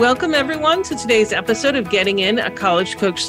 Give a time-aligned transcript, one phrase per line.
[0.00, 3.26] Welcome, everyone, to today's episode of Getting In, a College Coach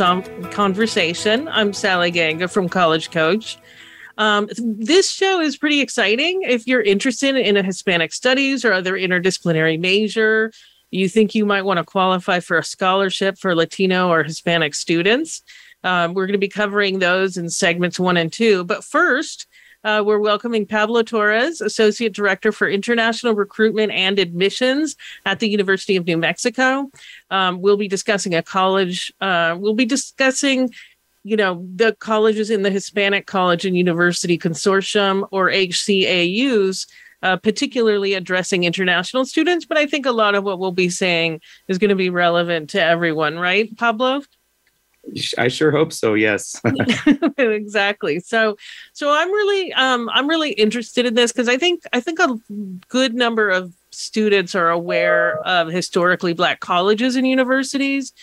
[0.52, 1.50] Conversation.
[1.50, 3.58] I'm Sally Ganga from College Coach.
[4.18, 6.44] Um, this show is pretty exciting.
[6.44, 10.54] If you're interested in a Hispanic studies or other interdisciplinary major,
[10.92, 15.44] you think you might want to qualify for a scholarship for Latino or Hispanic students.
[15.84, 18.64] Um, we're going to be covering those in segments one and two.
[18.64, 19.46] But first,
[19.84, 24.96] uh, we're welcoming Pablo Torres, Associate Director for International Recruitment and Admissions
[25.26, 26.90] at the University of New Mexico.
[27.30, 30.70] Um, we'll be discussing a college, uh, we'll be discussing
[31.24, 36.88] you know the colleges in the hispanic college and university consortium or hcaus
[37.22, 41.40] uh, particularly addressing international students but i think a lot of what we'll be saying
[41.68, 44.24] is going to be relevant to everyone right pablo
[45.38, 46.14] I sure hope so.
[46.14, 46.62] Yes.
[47.38, 48.20] exactly.
[48.20, 48.58] So,
[48.94, 52.40] so I'm really, um, I'm really interested in this because I think, I think a
[52.88, 58.14] good number of students are aware of historically black colleges and universities,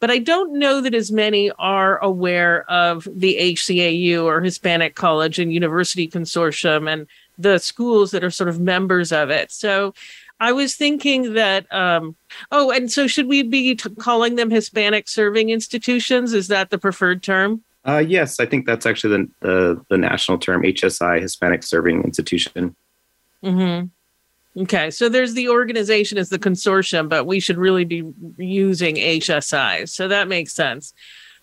[0.00, 5.38] but I don't know that as many are aware of the HCAU or Hispanic College
[5.38, 9.50] and University Consortium and the schools that are sort of members of it.
[9.50, 9.94] So,
[10.40, 12.16] I was thinking that, um,
[12.52, 16.32] oh, and so should we be t- calling them Hispanic serving institutions?
[16.32, 17.62] Is that the preferred term?
[17.84, 22.76] Uh, yes, I think that's actually the, the, the national term, HSI, Hispanic Serving Institution.
[23.42, 23.86] Mm-hmm.
[24.62, 28.02] Okay, so there's the organization as the consortium, but we should really be
[28.36, 29.88] using HSI.
[29.88, 30.92] So that makes sense.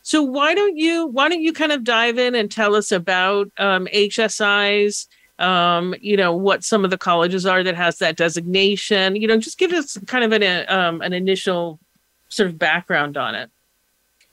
[0.01, 3.49] So why don't you why don't you kind of dive in and tell us about
[3.57, 5.07] um, HSIs?
[5.39, 9.15] Um, you know, what some of the colleges are that has that designation.
[9.15, 11.79] You know, just give us kind of an uh, um, an initial
[12.29, 13.49] sort of background on it.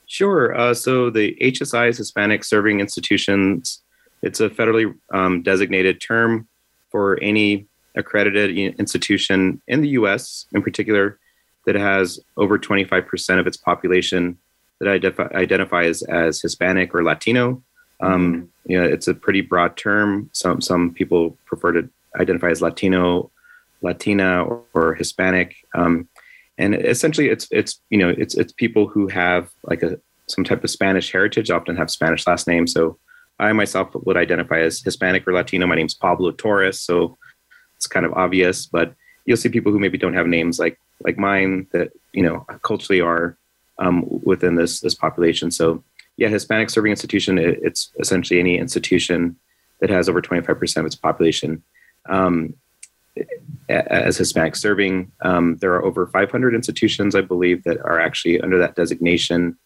[0.07, 0.55] Sure.
[0.55, 3.83] Uh, so the HSI is Hispanic Serving Institutions.
[4.23, 6.47] It's a federally um, designated term
[6.91, 10.47] for any accredited institution in the U.S.
[10.53, 11.19] in particular
[11.65, 14.37] that has over 25% of its population
[14.81, 17.63] that identify, identifies as Hispanic or Latino
[18.03, 20.29] um, it's a pretty broad term.
[20.33, 21.89] Some some people prefer to
[22.21, 23.31] identify as Latino,
[23.81, 25.57] Latina, or, or Hispanic.
[25.75, 26.09] Um,
[26.59, 29.99] and essentially, it's it's you know it's it's people who have like a
[30.29, 32.73] some type of Spanish heritage, often have Spanish last names.
[32.73, 32.99] So
[33.39, 35.67] I myself would identify as Hispanic or Latino.
[35.67, 37.17] My name's Pablo Torres, so
[37.77, 38.67] it's kind of obvious.
[38.67, 38.95] But
[39.27, 43.01] you'll see people who maybe don't have names like like mine that you know culturally
[43.01, 43.37] are
[43.79, 45.51] um, within this this population.
[45.51, 45.83] So
[46.17, 49.37] yeah, Hispanic serving institution, it, it's essentially any institution
[49.81, 51.63] that has over 25% of its population
[52.09, 52.55] um,
[53.69, 55.11] as Hispanic serving.
[55.23, 59.57] Um, there are over 500 institutions, I believe, that are actually under that designation.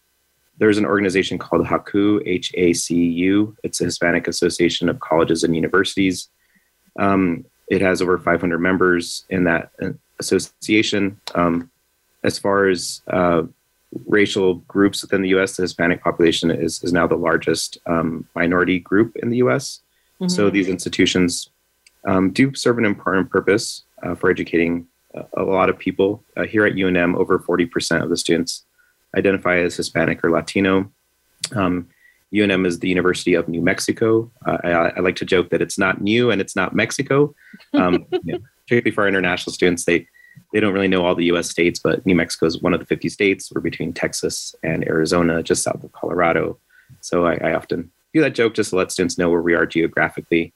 [0.57, 3.55] There's an organization called HACU, H A C U.
[3.63, 6.29] It's a Hispanic Association of Colleges and Universities.
[6.97, 11.19] Um, it has over 500 members in that uh, association.
[11.35, 11.69] Um,
[12.23, 13.43] as far as uh,
[14.05, 18.79] racial groups within the U.S., the Hispanic population is is now the largest um, minority
[18.79, 19.81] group in the U.S.
[20.19, 20.29] Mm-hmm.
[20.29, 21.49] So these institutions
[22.05, 26.23] um, do serve an important purpose uh, for educating a, a, lot of people.
[26.35, 28.65] Uh, here at UNM, over forty percent of the students
[29.15, 30.91] identify as Hispanic or Latino.
[31.55, 31.87] Um,
[32.33, 34.29] UNM is the University of New Mexico.
[34.45, 37.33] Uh, I, I, like to joke that it's not new and it's not Mexico.
[37.73, 40.07] Um, you know, particularly for our international students, they
[40.57, 42.85] they don't really know all the US states, but New Mexico is one of the
[42.87, 43.51] 50 states.
[43.53, 46.57] We're between Texas and Arizona, just south of Colorado.
[46.99, 49.67] So I, I often do that joke just to let students know where we are
[49.67, 50.55] geographically.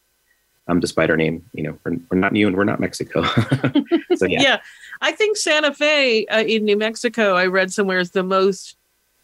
[0.67, 3.21] Um, despite our name, you know, we're, we're not new and we're not Mexico.
[4.15, 4.41] so yeah.
[4.41, 4.61] yeah,
[5.01, 8.77] I think Santa Fe uh, in New Mexico, I read somewhere is the most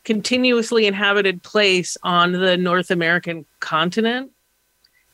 [0.03, 4.29] continuously inhabited place on the North American continent.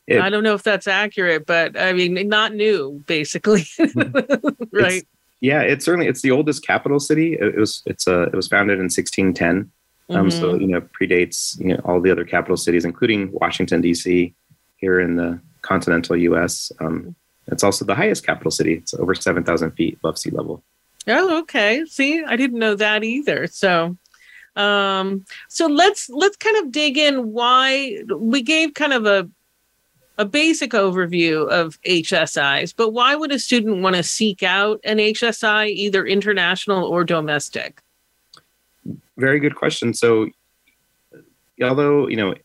[0.08, 3.66] It, I don't know if that's accurate, but I mean, not new, basically,
[4.74, 5.08] right?
[5.44, 7.34] Yeah, it's certainly it's the oldest capital city.
[7.34, 9.70] It, was it's a uh, it was founded in 1610.
[10.10, 10.30] Um, mm-hmm.
[10.30, 14.34] So you know predates you know all the other capital cities, including Washington D.C.
[14.78, 16.72] here in the continental U.S.
[16.80, 17.14] Um,
[17.48, 18.76] it's also the highest capital city.
[18.76, 20.64] It's over seven thousand feet above sea level.
[21.10, 21.84] Oh, okay.
[21.88, 23.48] See, I didn't know that either.
[23.48, 23.98] So,
[24.56, 27.34] um, so let's let's kind of dig in.
[27.34, 29.30] Why we gave kind of a
[30.18, 34.98] a basic overview of HSIs, but why would a student want to seek out an
[34.98, 37.82] HSI, either international or domestic?
[39.18, 39.94] Very good question.
[39.94, 40.30] So,
[41.62, 42.36] although you know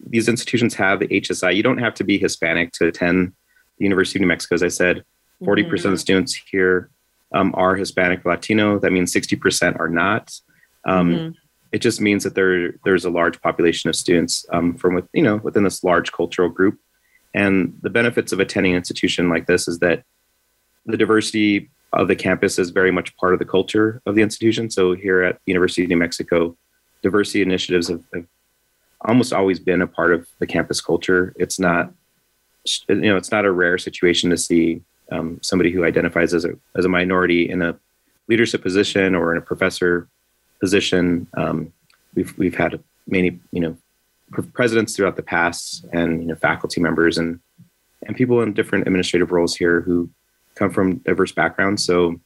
[0.00, 3.32] these institutions have the HSI, you don't have to be Hispanic to attend
[3.78, 4.54] the University of New Mexico.
[4.54, 5.04] As I said,
[5.42, 5.74] 40% mm-hmm.
[5.74, 6.90] of the students here
[7.32, 8.78] um, are Hispanic Latino.
[8.78, 10.38] That means 60% are not.
[10.86, 11.30] Um, mm-hmm.
[11.72, 15.22] It just means that there there's a large population of students um, from with you
[15.22, 16.78] know within this large cultural group.
[17.36, 20.02] And the benefits of attending an institution like this is that
[20.86, 24.70] the diversity of the campus is very much part of the culture of the institution.
[24.70, 26.56] So here at the University of New Mexico,
[27.02, 28.24] diversity initiatives have, have
[29.02, 31.34] almost always been a part of the campus culture.
[31.38, 31.92] It's not,
[32.88, 34.80] you know, it's not a rare situation to see
[35.12, 37.78] um, somebody who identifies as a as a minority in a
[38.28, 40.08] leadership position or in a professor
[40.58, 41.28] position.
[41.36, 41.72] Um,
[42.14, 43.76] we've we've had many, you know,
[44.52, 47.40] presidents throughout the past, and you know, faculty members and
[48.06, 50.08] and people in different administrative roles here who
[50.54, 51.84] come from diverse backgrounds.
[51.84, 52.20] So,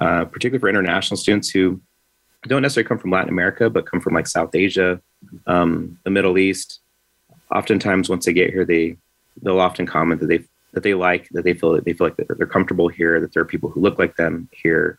[0.00, 1.80] uh, particularly for international students who
[2.46, 5.00] don't necessarily come from Latin America, but come from like South Asia,
[5.46, 6.80] um, the Middle East.
[7.54, 8.96] Oftentimes, once they get here, they
[9.42, 12.16] they'll often comment that they that they like that they feel that they feel like
[12.16, 14.98] they're, they're comfortable here, that there are people who look like them here.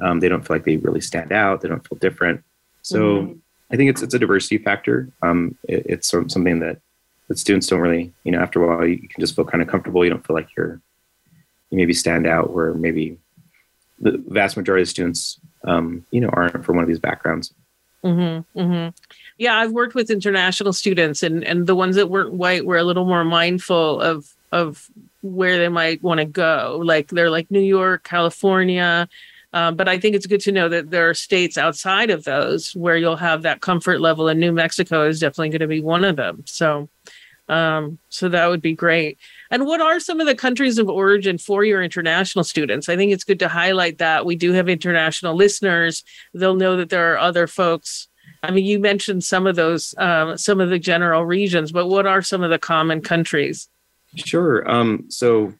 [0.00, 1.60] Um, they don't feel like they really stand out.
[1.60, 2.42] They don't feel different.
[2.82, 3.38] So mm-hmm.
[3.70, 5.08] I think it's it's a diversity factor.
[5.22, 6.78] Um, it, it's something that
[7.28, 9.68] that students don't really, you know, after a while you can just feel kind of
[9.68, 10.04] comfortable.
[10.04, 10.80] You don't feel like you're
[11.70, 13.18] you maybe stand out where maybe
[13.98, 17.54] the vast majority of students, um, you know, aren't from one of these backgrounds.
[18.04, 18.88] Mm-hmm, mm-hmm.
[19.38, 22.84] Yeah, I've worked with international students, and and the ones that weren't white were a
[22.84, 24.88] little more mindful of of
[25.22, 26.80] where they might want to go.
[26.84, 29.08] Like they're like New York, California.
[29.54, 32.74] Uh, but I think it's good to know that there are states outside of those
[32.74, 36.04] where you'll have that comfort level, and New Mexico is definitely going to be one
[36.04, 36.42] of them.
[36.44, 36.88] So,
[37.48, 39.16] um, so that would be great.
[39.52, 42.88] And what are some of the countries of origin for your international students?
[42.88, 46.02] I think it's good to highlight that we do have international listeners.
[46.34, 48.08] They'll know that there are other folks.
[48.42, 52.06] I mean, you mentioned some of those, um, some of the general regions, but what
[52.06, 53.68] are some of the common countries?
[54.16, 54.68] Sure.
[54.68, 55.54] Um, so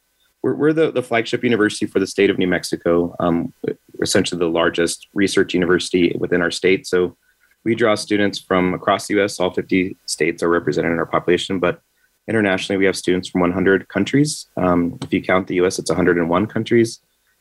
[0.45, 3.51] we're, we're the, the flagship university for the state of New Mexico, um,
[3.99, 6.85] essentially the largest research university within our state.
[6.85, 7.17] So
[7.63, 9.39] we draw students from across the US.
[9.39, 11.81] All 50 states are represented in our population, but
[12.27, 14.45] internationally, we have students from 100 countries.
[14.55, 16.99] Um, if you count the US, it's 101 countries.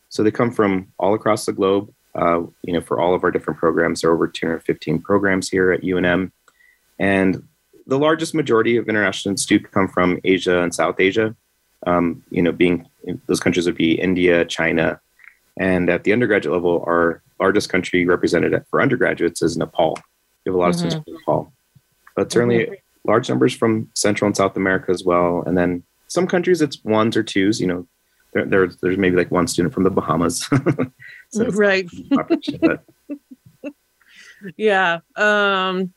[0.08, 1.92] So they come from all across the globe.
[2.14, 5.72] Uh, you know, for all of our different programs, there are over 215 programs here
[5.72, 6.32] at UNM.
[6.98, 7.42] And
[7.86, 11.36] the largest majority of international students come from Asia and South Asia.
[11.86, 12.88] Um, you know, being
[13.26, 15.00] those countries would be India, China,
[15.58, 19.98] and at the undergraduate level, our largest country represented for undergraduates is Nepal.
[20.44, 20.88] We have a lot of mm-hmm.
[20.88, 21.52] students from Nepal,
[22.16, 22.74] but certainly mm-hmm.
[23.04, 25.42] large numbers from Central and South America as well.
[25.46, 27.60] And then some countries it's ones or twos.
[27.60, 27.86] You know,
[28.32, 30.48] there, there there's maybe like one student from the Bahamas.
[31.30, 31.88] so right.
[34.56, 35.00] yeah.
[35.16, 35.92] Um,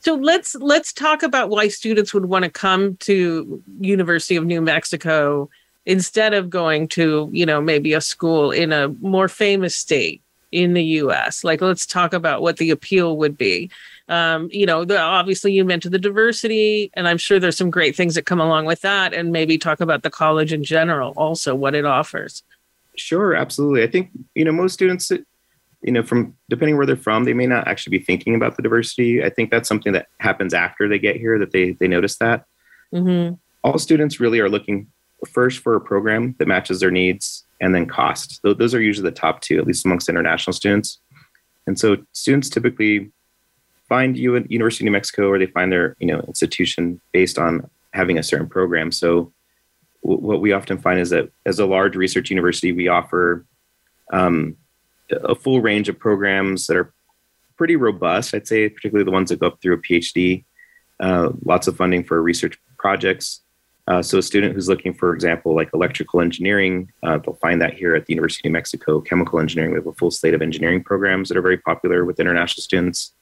[0.00, 4.60] so let's let's talk about why students would want to come to University of New
[4.60, 5.50] Mexico
[5.86, 10.72] instead of going to, you know, maybe a school in a more famous state in
[10.72, 11.44] the US.
[11.44, 13.70] Like let's talk about what the appeal would be.
[14.08, 17.94] Um, you know, the, obviously you mentioned the diversity, and I'm sure there's some great
[17.94, 21.54] things that come along with that, and maybe talk about the college in general, also
[21.54, 22.42] what it offers.
[22.96, 23.84] Sure, absolutely.
[23.84, 25.12] I think you know most students
[25.82, 28.62] you know, from depending where they're from, they may not actually be thinking about the
[28.62, 29.24] diversity.
[29.24, 32.44] I think that's something that happens after they get here that they they notice that.
[32.94, 33.34] Mm-hmm.
[33.64, 34.88] All students really are looking
[35.30, 38.40] first for a program that matches their needs, and then cost.
[38.42, 40.98] Those are usually the top two, at least amongst international students.
[41.66, 43.10] And so students typically
[43.88, 47.38] find you at University of New Mexico, or they find their you know institution based
[47.38, 48.92] on having a certain program.
[48.92, 49.32] So
[50.02, 53.46] w- what we often find is that as a large research university, we offer
[54.12, 54.56] um,
[55.10, 56.92] a full range of programs that are
[57.56, 58.34] pretty robust.
[58.34, 60.44] I'd say, particularly the ones that go up through a PhD.
[60.98, 63.40] Uh, lots of funding for research projects.
[63.86, 67.74] Uh, so a student who's looking, for example, like electrical engineering, uh, they'll find that
[67.74, 69.00] here at the University of New Mexico.
[69.00, 72.20] Chemical engineering, we have a full slate of engineering programs that are very popular with
[72.20, 73.12] international students.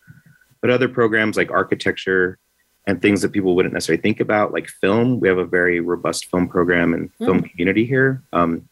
[0.61, 2.39] But other programs like architecture
[2.87, 6.27] and things that people wouldn't necessarily think about, like film, we have a very robust
[6.27, 7.27] film program and mm.
[7.27, 8.23] film community here.
[8.33, 8.69] Um,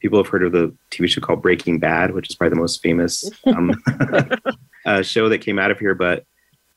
[0.00, 2.82] people have heard of the TV show called Breaking Bad, which is probably the most
[2.82, 3.82] famous um,
[4.86, 5.94] uh, show that came out of here.
[5.94, 6.24] But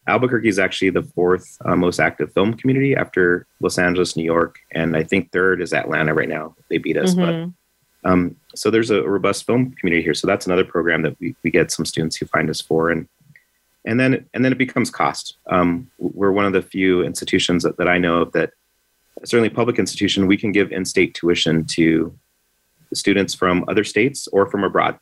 [0.07, 4.59] Albuquerque is actually the fourth uh, most active film community after Los Angeles, New York,
[4.71, 6.55] and I think third is Atlanta right now.
[6.69, 7.49] They beat us, mm-hmm.
[8.03, 10.13] but um, so there's a robust film community here.
[10.13, 13.07] So that's another program that we, we get some students who find us for, and
[13.85, 15.37] and then and then it becomes cost.
[15.47, 18.51] Um, we're one of the few institutions that, that I know of that
[19.23, 22.13] certainly public institution we can give in-state tuition to
[22.93, 24.99] students from other states or from abroad.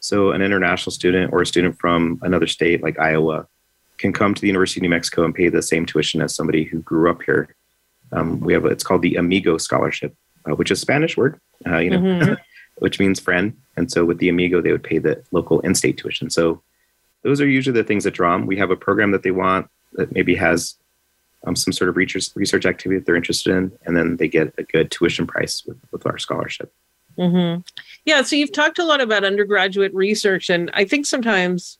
[0.00, 3.46] So an international student or a student from another state like Iowa
[3.98, 6.64] can come to the University of New Mexico and pay the same tuition as somebody
[6.64, 7.54] who grew up here.
[8.12, 10.14] Um, we have a, it's called the Amigo Scholarship,
[10.46, 12.34] uh, which is a Spanish word, uh, you know, mm-hmm.
[12.78, 13.56] which means friend.
[13.76, 16.28] And so with the Amigo, they would pay the local in-state tuition.
[16.28, 16.62] So
[17.22, 18.46] those are usually the things that draw them.
[18.46, 20.76] We have a program that they want that maybe has
[21.46, 24.54] um, some sort of research research activity that they're interested in, and then they get
[24.58, 26.72] a good tuition price with, with our scholarship.
[27.18, 27.60] Mm-hmm.
[28.04, 28.22] Yeah.
[28.22, 31.78] So you've talked a lot about undergraduate research, and I think sometimes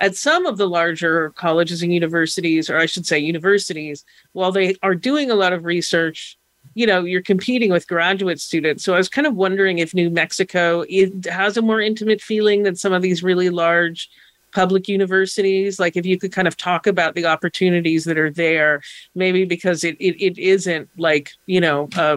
[0.00, 4.76] at some of the larger colleges and universities, or I should say universities, while they
[4.82, 6.38] are doing a lot of research,
[6.74, 8.84] you know, you're competing with graduate students.
[8.84, 10.84] So I was kind of wondering if New Mexico
[11.28, 14.08] has a more intimate feeling than some of these really large
[14.52, 18.80] public universities like if you could kind of talk about the opportunities that are there
[19.14, 22.16] maybe because it it, it isn't like you know uh,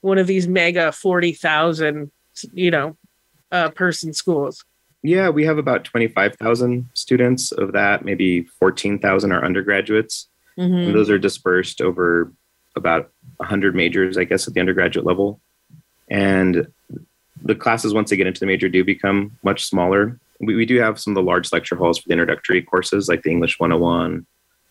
[0.00, 2.10] one of these mega 40,000
[2.52, 2.96] you know
[3.52, 4.64] uh, person schools.
[5.02, 10.26] Yeah we have about 25,000 students of that maybe 14,000 are undergraduates.
[10.58, 10.74] Mm-hmm.
[10.74, 12.30] and those are dispersed over
[12.74, 15.40] about 100 majors i guess at the undergraduate level.
[16.10, 16.66] And
[17.42, 20.18] the classes once they get into the major do become much smaller.
[20.40, 23.22] We, we do have some of the large lecture halls for the introductory courses like
[23.22, 24.26] the English 101,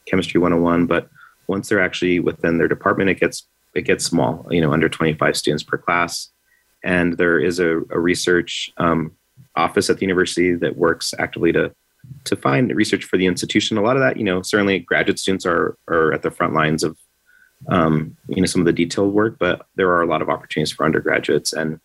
[0.05, 1.09] Chemistry 101, but
[1.47, 5.35] once they're actually within their department, it gets it gets small, you know, under 25
[5.35, 6.29] students per class.
[6.83, 9.11] And there is a, a research um,
[9.55, 11.73] office at the university that works actively to
[12.23, 13.77] to find research for the institution.
[13.77, 16.83] A lot of that, you know, certainly graduate students are are at the front lines
[16.83, 16.97] of
[17.67, 20.71] um, you know some of the detailed work, but there are a lot of opportunities
[20.71, 21.79] for undergraduates and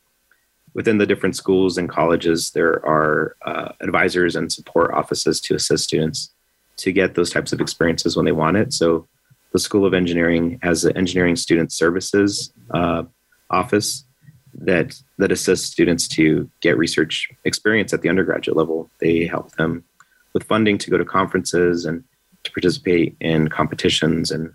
[0.75, 5.85] within the different schools and colleges, there are uh, advisors and support offices to assist
[5.85, 6.33] students
[6.77, 8.73] to get those types of experiences when they want it.
[8.73, 9.09] So,
[9.55, 13.05] the School of Engineering has an engineering student services uh,
[13.51, 14.05] office
[14.53, 18.91] that that assists students to get research experience at the undergraduate level.
[18.99, 19.85] They help them
[20.33, 22.03] with funding to go to conferences and
[22.43, 24.53] to participate in competitions and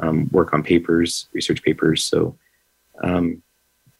[0.00, 2.04] um, work on papers, research papers.
[2.04, 2.36] So
[3.02, 3.42] um,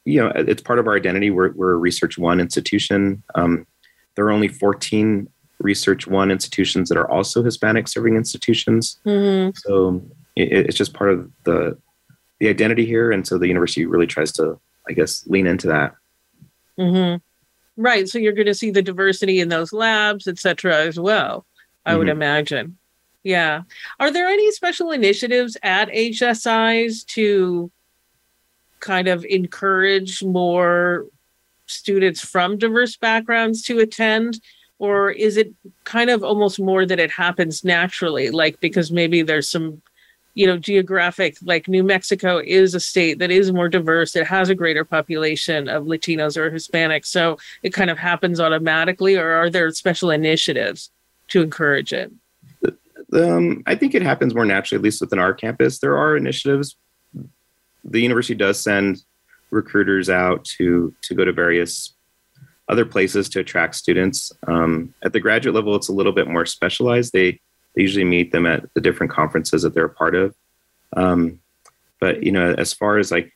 [0.05, 1.31] you know, it's part of our identity.
[1.31, 3.23] We're, we're a Research One institution.
[3.35, 3.67] Um,
[4.15, 5.27] there are only 14
[5.59, 8.99] Research One institutions that are also Hispanic serving institutions.
[9.07, 9.57] Mm-hmm.
[9.57, 10.03] So
[10.37, 11.79] it, it's just part of the
[12.41, 15.95] the identity here, and so the university really tries to, I guess, lean into that.
[16.79, 17.17] Mm-hmm.
[17.77, 18.09] Right.
[18.09, 21.47] So you're going to see the diversity in those labs, et cetera, as well.
[21.87, 21.99] I mm-hmm.
[21.99, 22.77] would imagine.
[23.23, 23.63] Yeah.
[23.99, 27.71] Are there any special initiatives at HSIs to
[28.81, 31.07] kind of encourage more
[31.67, 34.41] students from diverse backgrounds to attend?
[34.79, 35.53] Or is it
[35.85, 39.81] kind of almost more that it happens naturally, like because maybe there's some,
[40.35, 44.51] you know, geographic, like New Mexico is a state that is more diverse, it has
[44.51, 47.07] a greater population of Latinos or Hispanics.
[47.07, 50.91] So it kind of happens automatically, or are there special initiatives
[51.29, 52.13] to encourage it?
[53.13, 55.79] Um, I think it happens more naturally, at least within our campus.
[55.79, 56.77] There are initiatives
[57.85, 59.03] the university does send
[59.51, 61.93] recruiters out to to go to various
[62.69, 64.33] other places to attract students.
[64.47, 67.13] Um, at the graduate level, it's a little bit more specialized.
[67.13, 67.41] They
[67.75, 70.35] they usually meet them at the different conferences that they're a part of.
[70.97, 71.41] Um,
[72.01, 73.33] but you know, as far as like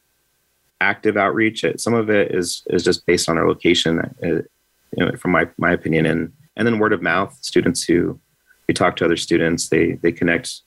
[0.80, 3.98] active outreach, it, some of it is is just based on our location.
[4.22, 4.42] Uh,
[4.96, 7.36] you know, from my my opinion, and and then word of mouth.
[7.40, 8.18] Students who
[8.66, 10.62] we talk to other students, they they connect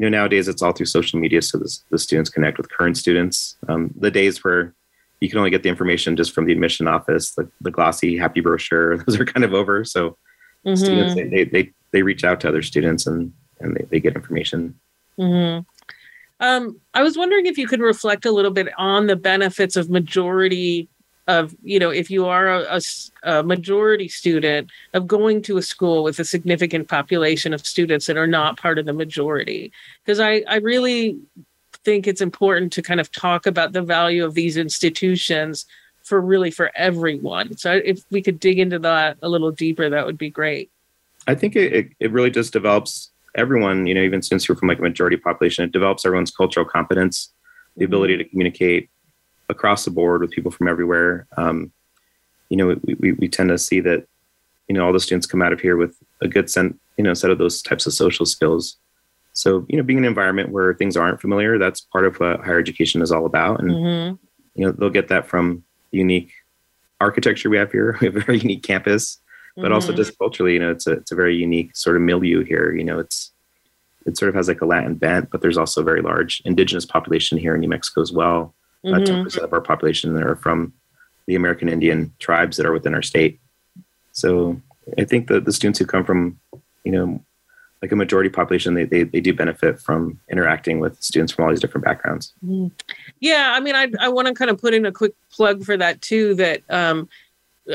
[0.00, 2.96] you know nowadays it's all through social media so the, the students connect with current
[2.96, 4.74] students um, the days where
[5.20, 8.40] you can only get the information just from the admission office the, the glossy happy
[8.40, 10.16] brochure those are kind of over so
[10.66, 10.74] mm-hmm.
[10.74, 14.78] students they, they they reach out to other students and and they, they get information.
[15.18, 15.60] Mm-hmm.
[16.40, 19.90] um, i was wondering if you could reflect a little bit on the benefits of
[19.90, 20.88] majority
[21.30, 22.80] of you know if you are a, a,
[23.22, 28.16] a, majority student of going to a school with a significant population of students that
[28.16, 29.72] are not part of the majority.
[30.04, 31.18] Because I, I really
[31.84, 35.66] think it's important to kind of talk about the value of these institutions
[36.02, 37.56] for really for everyone.
[37.56, 40.70] So if we could dig into that a little deeper that would be great
[41.26, 44.78] i think it, it really just develops everyone you know even since you're from like
[44.78, 47.32] a majority population it develops everyone's cultural competence
[47.76, 48.90] the ability to communicate
[49.50, 51.26] across the board with people from everywhere.
[51.36, 51.72] Um,
[52.48, 54.06] you know, we, we, we tend to see that,
[54.68, 57.14] you know, all the students come out of here with a good set, you know,
[57.14, 58.76] set of those types of social skills.
[59.32, 62.58] So, you know, being an environment where things aren't familiar, that's part of what higher
[62.58, 63.60] education is all about.
[63.60, 64.14] And, mm-hmm.
[64.54, 66.32] you know, they'll get that from unique
[67.00, 67.96] architecture we have here.
[68.00, 69.18] We have a very unique campus,
[69.60, 69.74] but mm-hmm.
[69.74, 72.74] also just culturally, you know, it's a, it's a very unique sort of milieu here.
[72.74, 73.32] You know, it's,
[74.06, 76.86] it sort of has like a Latin bent, but there's also a very large indigenous
[76.86, 78.54] population here in New Mexico as well.
[78.84, 79.26] Uh, mm-hmm.
[79.26, 80.72] 10% of our population that are from
[81.26, 83.38] the American Indian tribes that are within our state.
[84.12, 84.60] So
[84.98, 86.40] I think that the students who come from,
[86.84, 87.22] you know,
[87.82, 91.50] like a majority population, they, they, they do benefit from interacting with students from all
[91.50, 92.34] these different backgrounds.
[92.44, 92.68] Mm-hmm.
[93.20, 95.76] Yeah, I mean, I, I want to kind of put in a quick plug for
[95.76, 96.34] that too.
[96.34, 97.08] That um,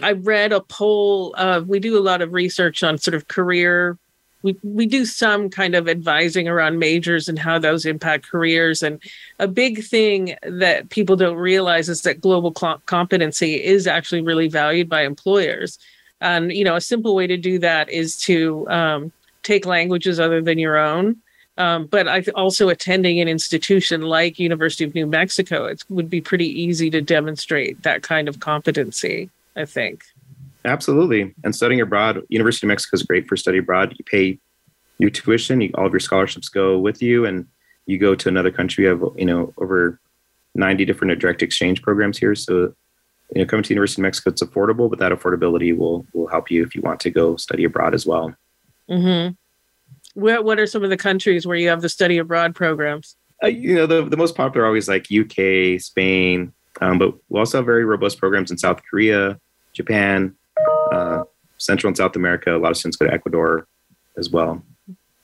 [0.01, 1.33] I read a poll.
[1.35, 3.97] Of, we do a lot of research on sort of career.
[4.41, 8.83] We we do some kind of advising around majors and how those impact careers.
[8.83, 9.01] And
[9.39, 14.89] a big thing that people don't realize is that global competency is actually really valued
[14.89, 15.79] by employers.
[16.21, 19.11] And you know, a simple way to do that is to um,
[19.43, 21.17] take languages other than your own.
[21.57, 26.19] Um, but I also attending an institution like University of New Mexico, it would be
[26.19, 29.29] pretty easy to demonstrate that kind of competency.
[29.55, 30.03] I think.
[30.63, 33.95] Absolutely, and studying abroad, University of Mexico is great for study abroad.
[33.97, 34.39] You pay
[34.97, 37.45] your tuition, you, all of your scholarships go with you, and
[37.85, 38.85] you go to another country.
[38.85, 39.99] You have you know over
[40.55, 42.73] ninety different direct exchange programs here, so
[43.33, 46.49] you know coming to University of Mexico, it's affordable, but that affordability will will help
[46.49, 48.33] you if you want to go study abroad as well.
[48.89, 49.33] Mm-hmm.
[50.19, 53.15] What What are some of the countries where you have the study abroad programs?
[53.43, 57.39] Uh, you know, the the most popular are always like UK, Spain, um, but we
[57.39, 59.39] also have very robust programs in South Korea,
[59.75, 60.35] Japan,
[60.91, 61.23] uh,
[61.57, 62.55] Central and South America.
[62.55, 63.67] A lot of students go to Ecuador
[64.17, 64.63] as well.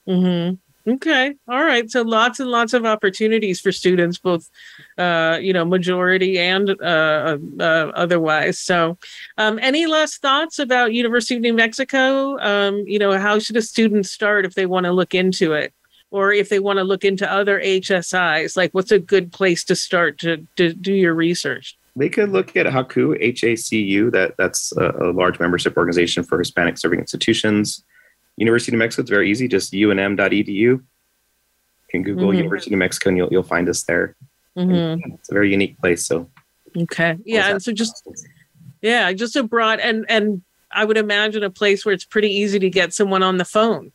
[0.07, 0.55] Mm-hmm.
[0.87, 1.35] Okay.
[1.47, 1.89] All right.
[1.91, 4.49] So lots and lots of opportunities for students, both,
[4.97, 8.57] uh, you know, majority and uh, uh, otherwise.
[8.57, 8.97] So,
[9.37, 12.39] um, any last thoughts about University of New Mexico?
[12.39, 15.71] Um, you know, how should a student start if they want to look into it,
[16.09, 18.57] or if they want to look into other HSIs?
[18.57, 21.77] Like, what's a good place to start to, to do your research?
[21.95, 24.11] They could look at HACU, H A C U.
[24.11, 27.83] That that's a, a large membership organization for Hispanic serving institutions.
[28.37, 30.47] University of New Mexico, it's very easy, just unm.edu.
[30.47, 30.83] You
[31.89, 32.37] can Google mm-hmm.
[32.37, 34.15] University of New Mexico and you'll, you'll find us there.
[34.57, 35.13] Mm-hmm.
[35.15, 36.07] It's a very unique place.
[36.07, 36.29] So,
[36.75, 37.17] okay.
[37.25, 37.51] Yeah.
[37.51, 38.07] And so just,
[38.81, 42.57] yeah, just a broad, and, and I would imagine a place where it's pretty easy
[42.59, 43.91] to get someone on the phone,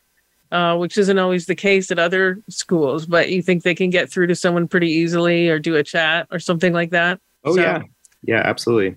[0.52, 4.12] uh, which isn't always the case at other schools, but you think they can get
[4.12, 7.20] through to someone pretty easily or do a chat or something like that?
[7.46, 7.82] Oh, so, yeah.
[8.22, 8.96] Yeah, absolutely.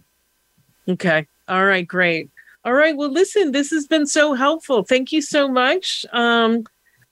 [0.88, 1.28] Okay.
[1.48, 1.88] All right.
[1.88, 2.30] Great.
[2.66, 2.98] All right.
[2.98, 4.84] Well, listen, this has been so helpful.
[4.84, 6.06] Thank you so much.
[6.12, 6.66] Um,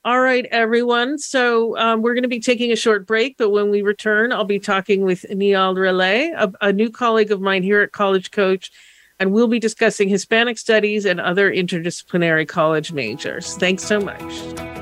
[0.04, 1.18] all right, everyone.
[1.18, 4.44] So um, we're going to be taking a short break, but when we return, I'll
[4.44, 8.70] be talking with Neal Relay, a, a new colleague of mine here at College Coach,
[9.18, 13.56] and we'll be discussing Hispanic studies and other interdisciplinary college majors.
[13.56, 14.77] Thanks so much.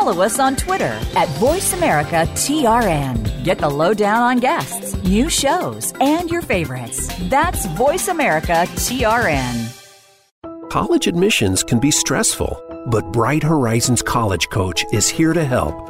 [0.00, 3.44] Follow us on Twitter at VoiceAmericaTRN.
[3.44, 7.06] Get the lowdown on guests, new shows, and your favorites.
[7.28, 9.76] That's VoiceAmericaTRN.
[10.70, 15.89] College admissions can be stressful, but Bright Horizons College Coach is here to help.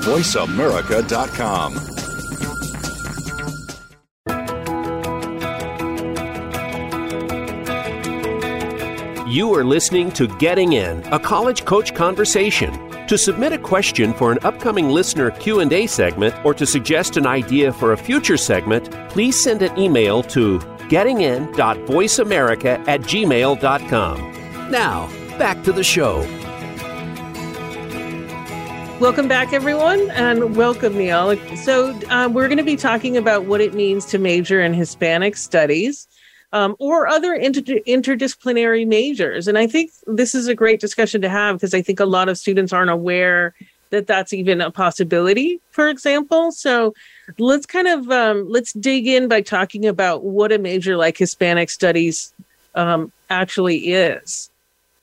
[0.00, 1.90] VoiceAmerica.com.
[9.30, 12.72] You are listening to Getting In, a college coach conversation.
[13.06, 17.72] To submit a question for an upcoming listener Q&A segment or to suggest an idea
[17.72, 20.58] for a future segment, please send an email to
[20.88, 24.70] gettingin.voiceamerica at gmail.com.
[24.70, 25.08] Now,
[25.38, 26.26] back to the show.
[29.00, 31.34] Welcome back, everyone, and welcome, Neil.
[31.56, 35.38] So, um, we're going to be talking about what it means to major in Hispanic
[35.38, 36.06] studies
[36.52, 39.48] um, or other inter- interdisciplinary majors.
[39.48, 42.28] And I think this is a great discussion to have because I think a lot
[42.28, 43.54] of students aren't aware
[43.88, 46.52] that that's even a possibility, for example.
[46.52, 46.92] So,
[47.38, 51.70] let's kind of um, let's dig in by talking about what a major like Hispanic
[51.70, 52.34] studies
[52.74, 54.50] um, actually is.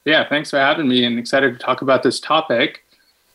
[0.05, 2.83] Yeah, thanks for having me, and excited to talk about this topic.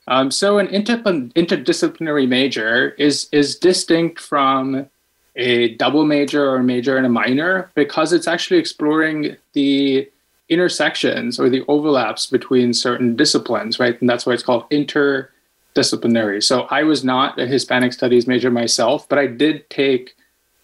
[0.09, 4.89] Um, so an inter- interdisciplinary major is is distinct from
[5.37, 10.09] a double major or a major and a minor because it's actually exploring the
[10.49, 13.99] intersections or the overlaps between certain disciplines, right?
[14.01, 16.43] And that's why it's called interdisciplinary.
[16.43, 20.15] So I was not a Hispanic studies major myself, but I did take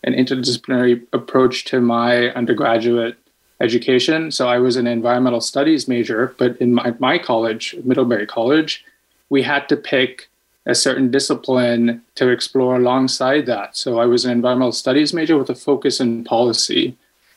[0.05, 3.17] an interdisciplinary approach to my undergraduate
[3.61, 4.31] education.
[4.31, 8.85] So I was an environmental studies major, but in my, my college, Middlebury College,
[9.31, 10.29] we had to pick
[10.67, 13.77] a certain discipline to explore alongside that.
[13.77, 16.97] So I was an environmental studies major with a focus in policy.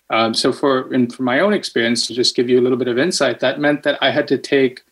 [0.10, 2.90] Um, so for in, for my own experience, to just give you a little bit
[2.90, 4.84] of insight, that meant that I had to take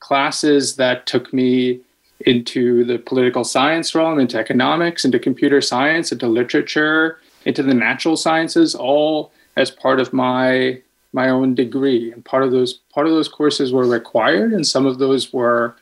[0.00, 1.80] classes that took me
[2.20, 8.16] into the political science realm, into economics, into computer science, into literature, into the natural
[8.16, 10.80] sciences, all as part of my
[11.12, 12.10] my own degree.
[12.12, 15.76] And part of those part of those courses were required, and some of those were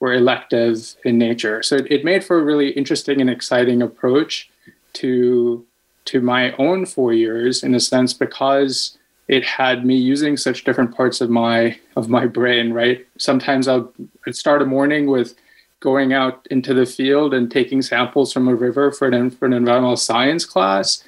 [0.00, 1.62] were elective in nature.
[1.62, 4.50] So it, made for a really interesting and exciting approach
[4.94, 5.64] to
[6.06, 8.96] to my own four years in a sense because
[9.28, 13.92] it had me using such different parts of my of my brain right sometimes i'll
[14.26, 15.34] I'd start a morning with
[15.80, 19.52] going out into the field and taking samples from a river for an, for an
[19.52, 21.02] environmental science class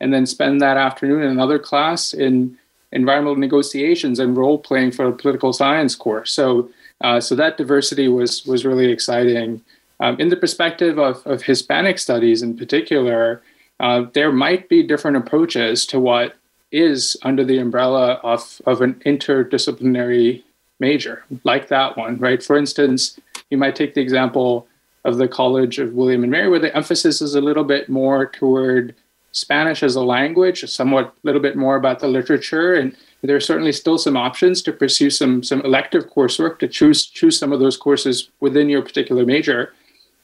[0.00, 2.56] and then spend that afternoon in another class in
[2.92, 6.70] environmental negotiations and role playing for a political science course so
[7.04, 9.62] uh, so that diversity was was really exciting
[10.00, 13.40] um, in the perspective of, of hispanic studies in particular
[13.80, 16.34] uh, there might be different approaches to what
[16.74, 20.42] is under the umbrella of, of an interdisciplinary
[20.80, 22.42] major, like that one, right?
[22.42, 23.18] For instance,
[23.50, 24.66] you might take the example
[25.04, 28.26] of the College of William and Mary, where the emphasis is a little bit more
[28.26, 28.94] toward
[29.32, 32.96] Spanish as a language, somewhat a little bit more about the literature, and
[33.28, 37.38] there are certainly still some options to pursue some some elective coursework to choose choose
[37.38, 39.72] some of those courses within your particular major.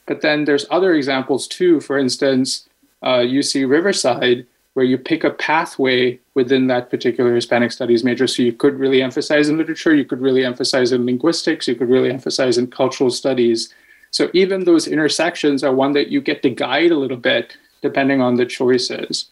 [0.07, 1.81] But then there's other examples too.
[1.81, 2.69] For instance,
[3.03, 8.27] uh, UC Riverside, where you pick a pathway within that particular Hispanic studies major.
[8.27, 11.89] So you could really emphasize in literature, you could really emphasize in linguistics, you could
[11.89, 13.73] really emphasize in cultural studies.
[14.11, 18.21] So even those intersections are one that you get to guide a little bit depending
[18.21, 19.31] on the choices.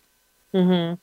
[0.54, 0.94] Mm-hmm.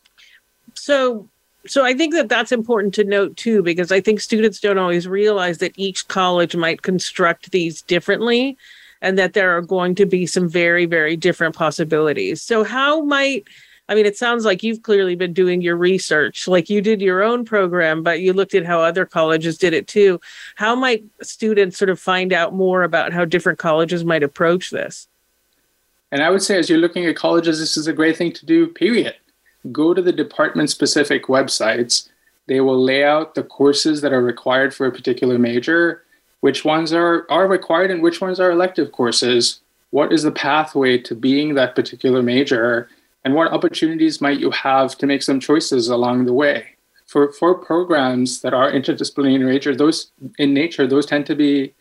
[0.73, 1.30] So,
[1.67, 5.08] so I think that that's important to note too, because I think students don't always
[5.08, 8.58] realize that each college might construct these differently
[9.01, 12.41] and that there are going to be some very, very different possibilities.
[12.41, 13.45] So, how might
[13.88, 17.21] I mean, it sounds like you've clearly been doing your research, like you did your
[17.21, 20.19] own program, but you looked at how other colleges did it too.
[20.56, 25.08] How might students sort of find out more about how different colleges might approach this?
[26.12, 28.45] And I would say, as you're looking at colleges, this is a great thing to
[28.45, 29.15] do, period.
[29.71, 32.10] Go to the department specific websites.
[32.47, 36.04] They will lay out the courses that are required for a particular major
[36.45, 40.95] which ones are, are required and which ones are elective courses, what is the pathway
[40.95, 42.88] to being that particular major,
[43.23, 46.67] and what opportunities might you have to make some choices along the way.
[47.08, 51.73] For, for programs that are interdisciplinary in nature, those in nature, those tend to be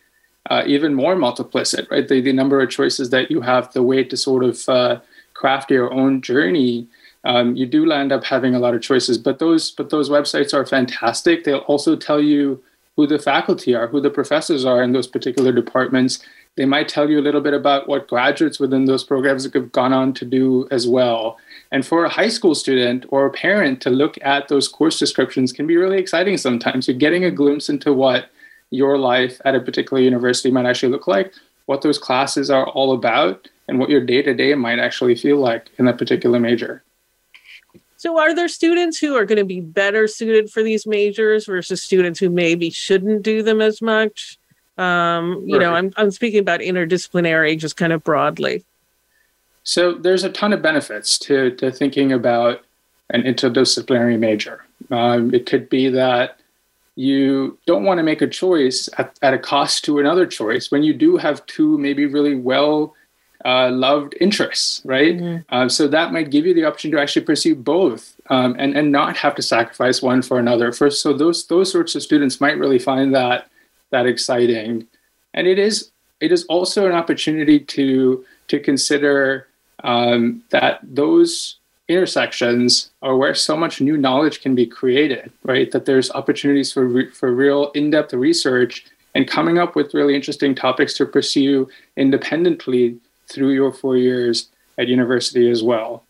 [0.49, 2.07] uh, even more multiplicit, right?
[2.07, 4.99] The, the number of choices that you have, the way to sort of uh,
[5.35, 6.87] craft your own journey,
[7.25, 9.17] um, you do end up having a lot of choices.
[9.17, 11.43] But those but those websites are fantastic.
[11.43, 12.63] They'll also tell you
[12.95, 16.19] who the faculty are, who the professors are in those particular departments.
[16.55, 19.91] They might tell you a little bit about what graduates within those programs have gone
[19.91, 21.37] on to do as well.
[21.71, 25.51] And for a high school student or a parent to look at those course descriptions
[25.51, 26.87] can be really exciting sometimes.
[26.87, 28.29] You're getting a glimpse into what
[28.69, 31.33] your life at a particular university might actually look like,
[31.65, 35.37] what those classes are all about, and what your day to day might actually feel
[35.37, 36.83] like in that particular major.
[38.05, 41.81] So, are there students who are going to be better suited for these majors versus
[41.81, 44.37] students who maybe shouldn't do them as much?
[44.77, 45.63] Um, you right.
[45.63, 48.63] know, I'm I'm speaking about interdisciplinary, just kind of broadly.
[49.63, 52.61] So, there's a ton of benefits to to thinking about
[53.09, 54.63] an interdisciplinary major.
[54.91, 56.39] Um, it could be that
[56.93, 60.83] you don't want to make a choice at, at a cost to another choice when
[60.83, 62.93] you do have two maybe really well
[63.45, 65.17] uh, loved interests, right?
[65.17, 65.55] Mm-hmm.
[65.55, 68.91] Uh, so that might give you the option to actually pursue both um, and and
[68.91, 70.71] not have to sacrifice one for another.
[70.71, 73.47] First, so those those sorts of students might really find that
[73.91, 74.87] that exciting,
[75.35, 79.47] and it is it is also an opportunity to to consider
[79.83, 85.69] um, that those intersections are where so much new knowledge can be created, right?
[85.71, 90.55] That there's opportunities for re- for real in-depth research and coming up with really interesting
[90.55, 92.97] topics to pursue independently
[93.27, 96.03] through your four years at university as well.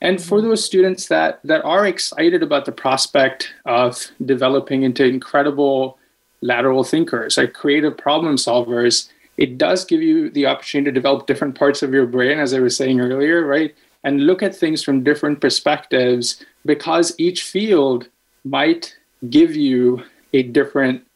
[0.00, 0.48] And for mm-hmm.
[0.48, 5.98] those students that, that are excited about the prospect of developing into incredible
[6.40, 11.54] lateral thinkers, like creative problem solvers, it does give you the opportunity to develop different
[11.54, 13.74] parts of your brain, as I was saying earlier, right?
[14.04, 18.08] And look at things from different perspectives because each field
[18.44, 18.96] might
[19.30, 21.06] give you a different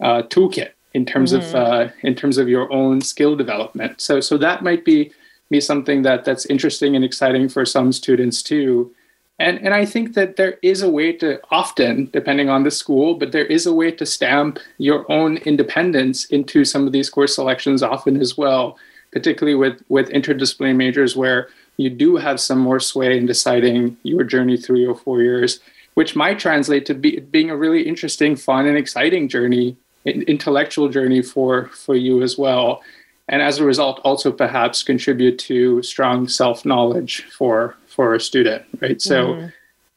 [0.00, 1.46] uh, toolkit in terms mm-hmm.
[1.46, 4.00] of uh, in terms of your own skill development.
[4.00, 5.12] So so that might be
[5.50, 8.94] be something that that's interesting and exciting for some students too.
[9.40, 13.14] And, and I think that there is a way to often, depending on the school,
[13.14, 17.36] but there is a way to stamp your own independence into some of these course
[17.36, 18.76] selections often as well,
[19.12, 21.48] particularly with, with interdisciplinary majors where
[21.78, 25.60] you do have some more sway in deciding your journey through your four years,
[25.94, 31.22] which might translate to be, being a really interesting, fun, and exciting journey, intellectual journey
[31.22, 32.82] for, for you as well.
[33.28, 38.64] And as a result, also perhaps contribute to strong self knowledge for for a student,
[38.80, 39.00] right?
[39.00, 39.46] So mm-hmm.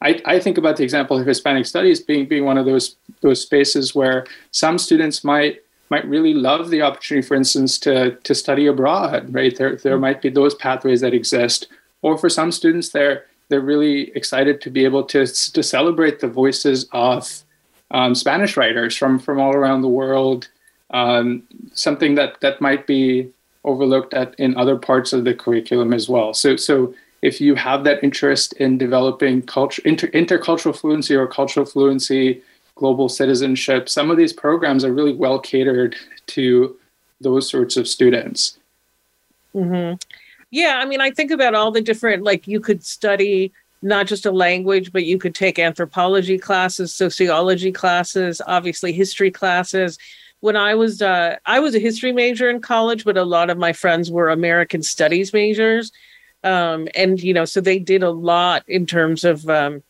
[0.01, 3.41] I, I think about the example of Hispanic studies being being one of those those
[3.41, 8.67] spaces where some students might might really love the opportunity, for instance, to to study
[8.67, 9.55] abroad, right?
[9.57, 10.01] There there mm-hmm.
[10.01, 11.67] might be those pathways that exist.
[12.03, 16.27] Or for some students, they're they're really excited to be able to to celebrate the
[16.27, 17.43] voices of
[17.93, 20.49] um, Spanish writers from from all around the world.
[20.89, 23.29] Um, something that that might be
[23.63, 26.33] overlooked at in other parts of the curriculum as well.
[26.33, 31.65] So so if you have that interest in developing culture, inter, intercultural fluency or cultural
[31.65, 32.43] fluency,
[32.75, 35.95] global citizenship, some of these programs are really well catered
[36.27, 36.75] to
[37.21, 38.57] those sorts of students.
[39.55, 39.95] Mm-hmm.
[40.51, 44.25] Yeah, I mean, I think about all the different, like, you could study not just
[44.25, 49.99] a language, but you could take anthropology classes, sociology classes, obviously history classes.
[50.39, 53.57] When I was, uh, I was a history major in college, but a lot of
[53.57, 55.91] my friends were American studies majors
[56.43, 59.81] um, and you know so they did a lot in terms of um,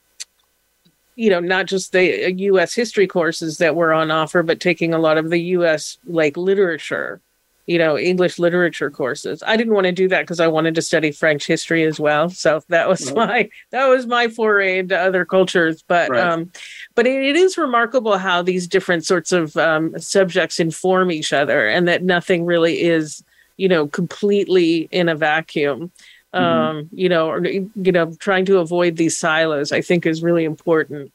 [1.15, 4.99] you know not just the us history courses that were on offer but taking a
[4.99, 7.19] lot of the us like literature
[7.65, 10.82] you know english literature courses i didn't want to do that because i wanted to
[10.82, 13.15] study french history as well so that was right.
[13.15, 16.19] my that was my foray into other cultures but right.
[16.19, 16.52] um
[16.95, 21.67] but it, it is remarkable how these different sorts of um, subjects inform each other
[21.67, 23.23] and that nothing really is
[23.58, 25.91] you know completely in a vacuum
[26.34, 26.43] mm-hmm.
[26.43, 30.43] um, you know, or, you know, trying to avoid these silos, I think is really
[30.43, 31.12] important.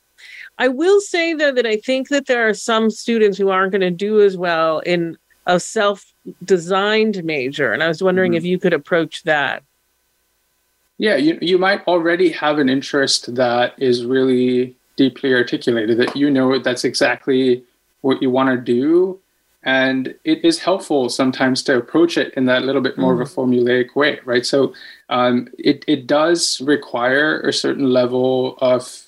[0.59, 3.81] I will say though that I think that there are some students who aren't going
[3.81, 5.61] to do as well in a
[6.41, 8.39] self-designed major, and I was wondering mm-hmm.
[8.39, 9.63] if you could approach that.
[10.99, 16.29] Yeah, you you might already have an interest that is really deeply articulated that you
[16.31, 17.63] know that's exactly
[18.01, 19.19] what you want to do
[19.63, 23.21] and it is helpful sometimes to approach it in that little bit more mm.
[23.21, 23.35] of a mm.
[23.35, 24.73] formulaic way right so
[25.09, 29.05] um, it, it does require a certain level of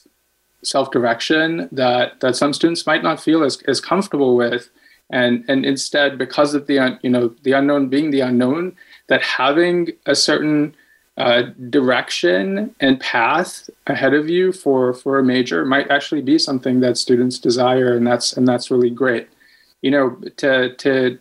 [0.62, 4.70] self-direction that that some students might not feel as, as comfortable with
[5.10, 8.74] and and instead because of the you know the unknown being the unknown
[9.08, 10.74] that having a certain
[11.16, 16.80] uh, direction and path ahead of you for for a major might actually be something
[16.80, 19.28] that students desire and that's and that's really great
[19.82, 21.18] you know, to to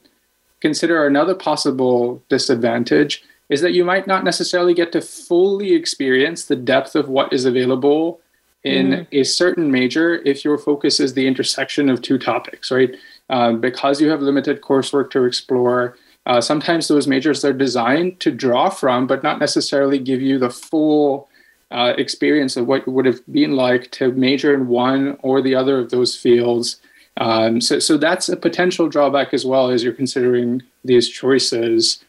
[0.61, 6.55] consider another possible disadvantage is that you might not necessarily get to fully experience the
[6.55, 8.19] depth of what is available
[8.63, 9.07] in mm.
[9.11, 12.95] a certain major if your focus is the intersection of two topics, right?
[13.29, 18.31] Um, because you have limited coursework to explore, uh, sometimes those majors are designed to
[18.31, 21.29] draw from, but not necessarily give you the full
[21.69, 25.53] uh, experience of what it would have been like to major in one or the
[25.53, 26.81] other of those fields
[27.19, 32.03] um, so, so that's a potential drawback as well as you're considering these choices.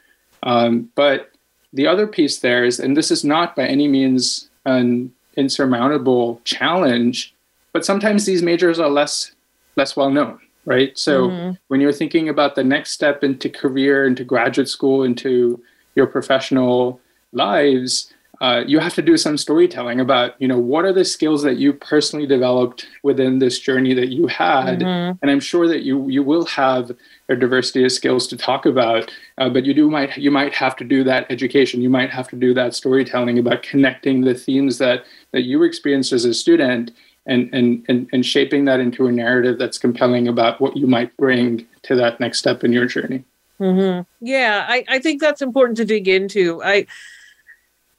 [0.45, 1.33] Um, but
[1.73, 7.35] the other piece there is, and this is not by any means an insurmountable challenge,
[7.73, 9.33] but sometimes these majors are less
[9.77, 10.97] less well known, right?
[10.99, 11.53] So mm-hmm.
[11.69, 15.63] when you're thinking about the next step into career, into graduate school, into
[15.95, 17.01] your professional
[17.33, 21.43] lives, uh, you have to do some storytelling about you know what are the skills
[21.43, 25.19] that you personally developed within this journey that you had mm-hmm.
[25.21, 26.91] and i'm sure that you you will have
[27.29, 30.75] a diversity of skills to talk about uh, but you do might you might have
[30.75, 34.79] to do that education you might have to do that storytelling about connecting the themes
[34.79, 36.93] that that you experienced as a student
[37.27, 41.17] and and and, and shaping that into a narrative that's compelling about what you might
[41.17, 43.25] bring to that next step in your journey
[43.61, 44.03] mm-hmm.
[44.25, 46.87] yeah I, I think that's important to dig into i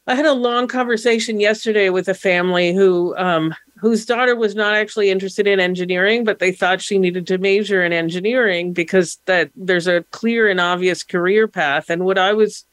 [0.08, 4.74] I had a long conversation yesterday with a family who um, whose daughter was not
[4.74, 9.52] actually interested in engineering, but they thought she needed to major in engineering because that
[9.56, 11.90] there's a clear and obvious career path.
[11.90, 12.66] And what I was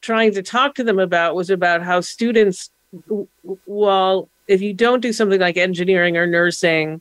[0.00, 2.70] trying to talk to them about was about how students,
[3.66, 7.00] well, if you don't do something like engineering or nursing,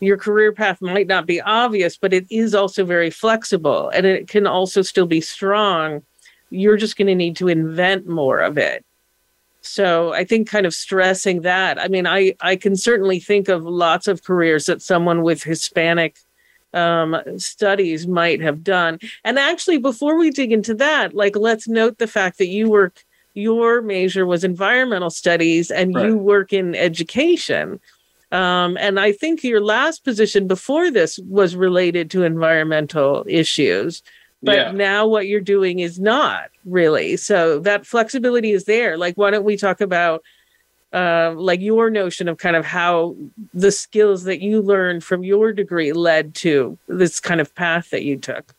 [0.00, 4.28] your career path might not be obvious, but it is also very flexible and it
[4.28, 6.02] can also still be strong.
[6.50, 8.84] You're just going to need to invent more of it
[9.60, 13.64] so i think kind of stressing that i mean i i can certainly think of
[13.64, 16.16] lots of careers that someone with hispanic
[16.72, 21.98] um, studies might have done and actually before we dig into that like let's note
[21.98, 22.92] the fact that you were
[23.34, 26.06] your major was environmental studies and right.
[26.06, 27.80] you work in education.
[28.32, 34.02] Um, and I think your last position before this was related to environmental issues.
[34.42, 34.72] But yeah.
[34.72, 37.16] now what you're doing is not really.
[37.16, 38.96] So that flexibility is there.
[38.96, 40.22] Like, why don't we talk about
[40.92, 43.16] uh, like your notion of kind of how
[43.52, 48.02] the skills that you learned from your degree led to this kind of path that
[48.02, 48.54] you took?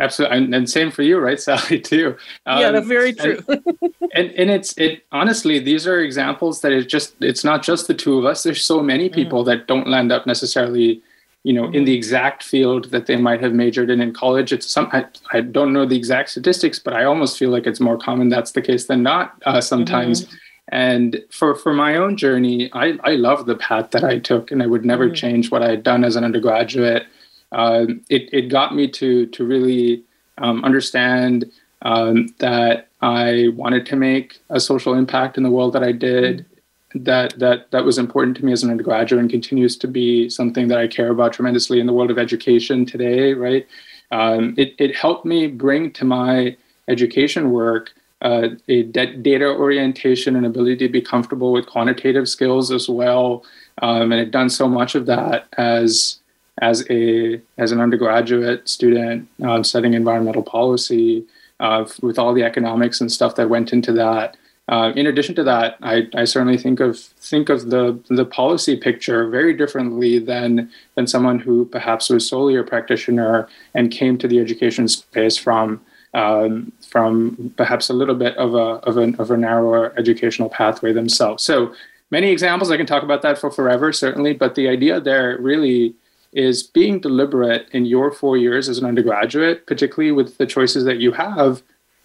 [0.00, 1.78] Absolutely, and, same for you, right, Sally?
[1.78, 2.16] Too.
[2.46, 3.42] Um, yeah, that's very true.
[3.48, 3.62] and,
[4.14, 7.94] and, and it's it honestly, these are examples that it's just it's not just the
[7.94, 8.42] two of us.
[8.42, 9.14] There's so many mm.
[9.14, 9.46] people mm.
[9.46, 11.02] that don't land up necessarily,
[11.44, 11.74] you know, mm.
[11.74, 14.52] in the exact field that they might have majored in in college.
[14.52, 17.80] It's some I, I don't know the exact statistics, but I almost feel like it's
[17.80, 20.24] more common that's the case than not uh, sometimes.
[20.24, 20.36] Mm-hmm.
[20.72, 24.62] And for for my own journey, I I love the path that I took, and
[24.62, 25.14] I would never mm.
[25.14, 27.06] change what I had done as an undergraduate
[27.52, 30.04] uh, it, it got me to to really
[30.38, 31.50] um, understand
[31.82, 36.46] um, that I wanted to make a social impact in the world that I did.
[36.94, 40.68] That that that was important to me as an undergraduate and continues to be something
[40.68, 43.32] that I care about tremendously in the world of education today.
[43.32, 43.66] Right,
[44.10, 46.56] um, it it helped me bring to my
[46.88, 52.70] education work uh, a de- data orientation and ability to be comfortable with quantitative skills
[52.70, 53.44] as well.
[53.82, 56.19] Um, and had done so much of that as
[56.60, 61.24] as a as an undergraduate student uh, studying environmental policy
[61.58, 64.36] uh, with all the economics and stuff that went into that.
[64.68, 68.76] Uh, in addition to that, I, I certainly think of think of the the policy
[68.76, 74.28] picture very differently than than someone who perhaps was solely a practitioner and came to
[74.28, 75.80] the education space from
[76.14, 80.92] um, from perhaps a little bit of a of a of a narrower educational pathway
[80.92, 81.42] themselves.
[81.42, 81.74] So
[82.10, 84.34] many examples I can talk about that for forever, certainly.
[84.34, 85.94] But the idea there really
[86.32, 90.98] is being deliberate in your four years as an undergraduate, particularly with the choices that
[90.98, 91.62] you have,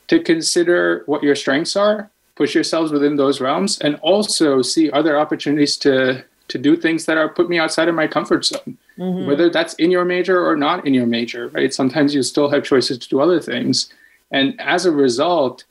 [0.08, 5.20] to consider what your strengths are, push yourselves within those realms, and also see other
[5.20, 8.78] opportunities to to do things that are put me outside of my comfort zone.
[9.00, 9.26] Mm-hmm.
[9.26, 11.74] Whether that's in your major or not in your major, right?
[11.74, 13.92] Sometimes you still have choices to do other things.
[14.32, 15.64] And as a result,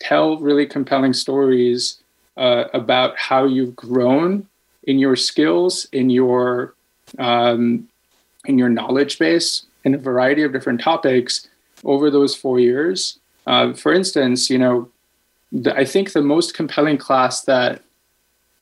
[0.00, 1.98] tell really compelling stories
[2.38, 4.46] uh, about how you've grown
[4.84, 6.74] in your skills, in your
[7.18, 7.86] um,
[8.46, 11.48] in your knowledge base in a variety of different topics
[11.84, 13.18] over those four years.
[13.46, 14.88] Uh, for instance, you know,
[15.52, 17.82] the, I think the most compelling class that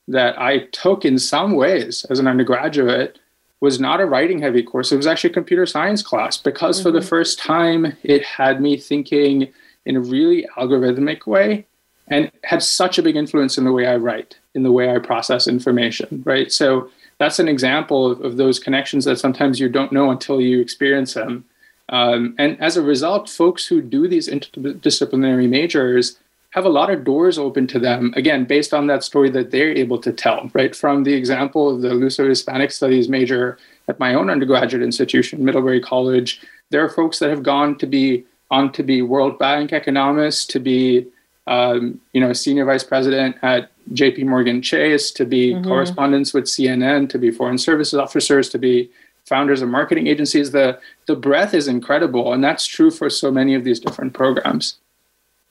[0.07, 3.19] that I took in some ways as an undergraduate
[3.61, 4.91] was not a writing heavy course.
[4.91, 6.83] It was actually a computer science class because mm-hmm.
[6.83, 7.07] for the mm-hmm.
[7.07, 9.47] first time it had me thinking
[9.85, 11.65] in a really algorithmic way
[12.09, 14.99] and had such a big influence in the way I write, in the way I
[14.99, 16.51] process information, right?
[16.51, 16.89] So
[17.23, 21.13] that's an example of, of those connections that sometimes you don't know until you experience
[21.13, 21.45] them.
[21.87, 27.05] Um, and as a result, folks who do these interdisciplinary majors have a lot of
[27.05, 30.75] doors open to them, again, based on that story that they're able to tell, right?
[30.75, 33.57] From the example of the Luso Hispanic Studies major
[33.87, 38.25] at my own undergraduate institution, Middlebury College, there are folks that have gone to be
[38.51, 41.07] on to be World Bank economists, to be
[41.47, 45.67] um, you know, senior vice president at JP Morgan Chase, to be mm-hmm.
[45.67, 48.89] correspondents with CNN, to be foreign services officers, to be
[49.25, 50.51] founders of marketing agencies.
[50.51, 54.77] The the breadth is incredible, and that's true for so many of these different programs.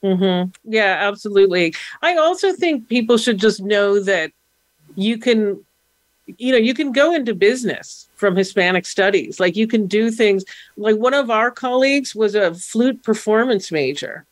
[0.02, 0.50] Mm-hmm.
[0.64, 1.74] Yeah, absolutely.
[2.02, 4.32] I also think people should just know that
[4.96, 5.64] you can,
[6.38, 9.38] you know, you can go into business from Hispanic studies.
[9.38, 10.44] Like you can do things
[10.76, 14.26] like one of our colleagues was a flute performance major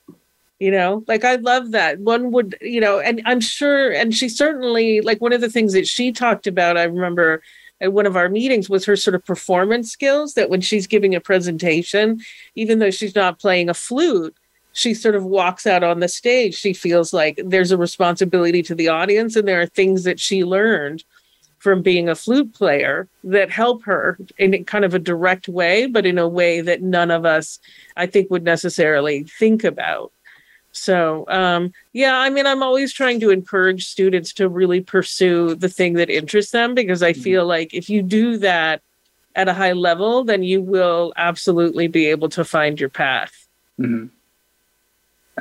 [0.60, 1.02] you know?
[1.08, 1.98] Like i love that.
[1.98, 5.72] One would you know and i'm sure and she certainly like one of the things
[5.72, 7.42] that she talked about i remember
[7.80, 11.14] at one of our meetings was her sort of performance skills that when she's giving
[11.14, 12.20] a presentation
[12.54, 14.36] even though she's not playing a flute
[14.72, 16.54] she sort of walks out on the stage.
[16.54, 20.44] She feels like there's a responsibility to the audience and there are things that she
[20.44, 21.04] learned
[21.58, 26.06] from being a flute player that help her in kind of a direct way but
[26.06, 27.58] in a way that none of us
[27.98, 30.10] i think would necessarily think about
[30.72, 35.68] so, um, yeah, I mean, I'm always trying to encourage students to really pursue the
[35.68, 37.22] thing that interests them because I mm-hmm.
[37.22, 38.82] feel like if you do that
[39.34, 43.48] at a high level, then you will absolutely be able to find your path.
[43.78, 44.06] Mm-hmm.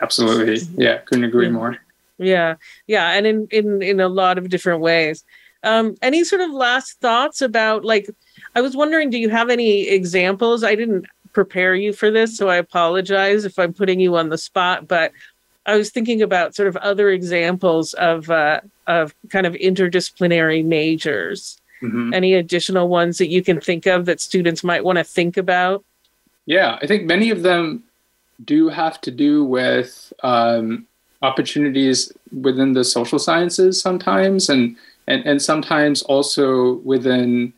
[0.01, 0.59] Absolutely.
[0.77, 1.77] Yeah, couldn't agree more.
[2.17, 2.55] Yeah.
[2.87, 3.11] Yeah.
[3.11, 5.23] And in, in, in a lot of different ways.
[5.63, 8.09] Um, any sort of last thoughts about like,
[8.55, 10.63] I was wondering, do you have any examples?
[10.63, 14.37] I didn't prepare you for this, so I apologize if I'm putting you on the
[14.37, 14.87] spot.
[14.87, 15.11] But
[15.65, 21.59] I was thinking about sort of other examples of uh, of kind of interdisciplinary majors.
[21.81, 22.13] Mm-hmm.
[22.13, 25.85] Any additional ones that you can think of that students might want to think about?
[26.45, 27.83] Yeah, I think many of them
[28.43, 30.87] do have to do with um,
[31.21, 32.11] opportunities
[32.41, 34.75] within the social sciences sometimes, and
[35.07, 37.53] and and sometimes also within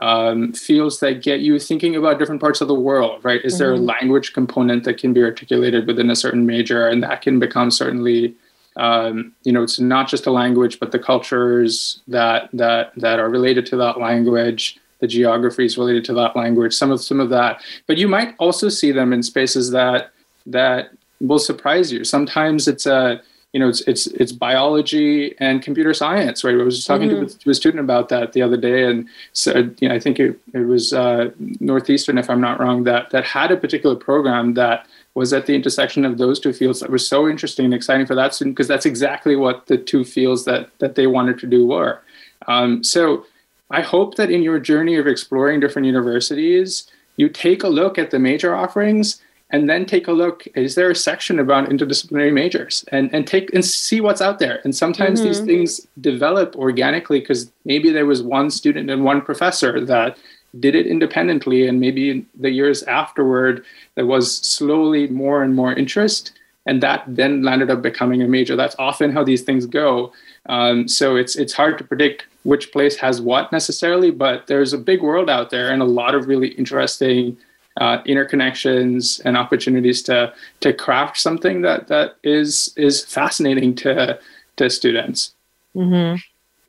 [0.00, 3.24] um, fields that get you thinking about different parts of the world.
[3.24, 3.44] Right?
[3.44, 3.58] Is mm-hmm.
[3.58, 3.86] there a mm-hmm.
[3.86, 8.36] language component that can be articulated within a certain major, and that can become certainly
[8.76, 13.30] um, you know it's not just a language but the cultures that that that are
[13.30, 17.62] related to that language the geographies related to that language some of some of that
[17.86, 20.12] but you might also see them in spaces that
[20.44, 20.90] that
[21.20, 23.20] will surprise you sometimes it's a
[23.56, 27.24] you know it's it's it's biology and computer science right i was just talking mm-hmm.
[27.24, 30.20] to, to, a student about that the other day and said you know i think
[30.20, 34.52] it, it was uh, northeastern if i'm not wrong that that had a particular program
[34.52, 34.86] that
[35.16, 38.14] was at the intersection of those two fields that was so interesting and exciting for
[38.14, 41.66] that student because that's exactly what the two fields that that they wanted to do
[41.66, 42.02] were.
[42.46, 43.24] Um, so
[43.70, 48.10] I hope that in your journey of exploring different universities, you take a look at
[48.10, 52.84] the major offerings and then take a look is there a section about interdisciplinary majors?
[52.90, 54.60] And and take and see what's out there.
[54.64, 55.28] And sometimes mm-hmm.
[55.28, 60.18] these things develop organically because maybe there was one student and one professor that
[60.58, 66.32] did it independently and maybe the years afterward there was slowly more and more interest
[66.64, 68.56] and that then landed up becoming a major.
[68.56, 70.12] That's often how these things go.
[70.46, 74.78] Um, so it's it's hard to predict which place has what necessarily but there's a
[74.78, 77.36] big world out there and a lot of really interesting
[77.78, 84.18] uh, interconnections and opportunities to to craft something that that is is fascinating to
[84.56, 85.34] to students
[85.74, 86.16] mm-hmm.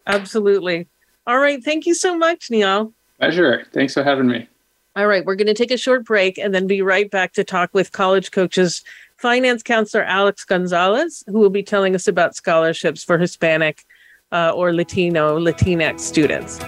[0.06, 0.88] absolutely
[1.26, 3.66] all right thank you so much neil Pleasure.
[3.74, 4.48] Thanks for having me.
[4.96, 7.44] All right, we're going to take a short break and then be right back to
[7.44, 8.84] talk with college coaches
[9.18, 13.84] finance counselor Alex Gonzalez, who will be telling us about scholarships for Hispanic
[14.32, 16.60] uh, or Latino, Latinx students.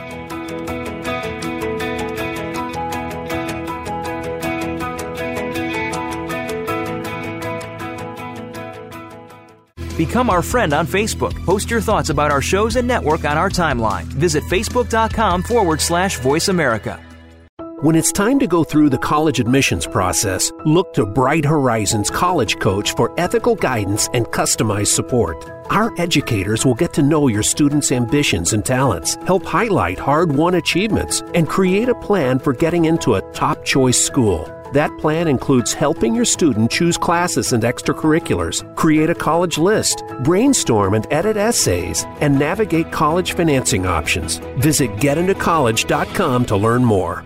[10.00, 11.36] Become our friend on Facebook.
[11.46, 14.06] Post your thoughts about our shows and network on our timeline.
[14.06, 17.04] Visit facebook.com forward slash voice America.
[17.82, 22.60] When it's time to go through the college admissions process, look to Bright Horizons College
[22.60, 25.44] Coach for ethical guidance and customized support.
[25.70, 30.56] Our educators will get to know your students' ambitions and talents, help highlight hard won
[30.56, 34.50] achievements, and create a plan for getting into a top choice school.
[34.74, 40.94] That plan includes helping your student choose classes and extracurriculars, create a college list, brainstorm
[40.94, 44.38] and edit essays, and navigate college financing options.
[44.58, 47.24] Visit getintocollege.com to learn more.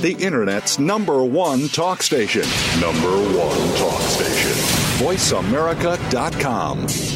[0.00, 2.46] The Internet's number one talk station.
[2.80, 4.52] Number one talk station.
[5.04, 7.09] VoiceAmerica.com.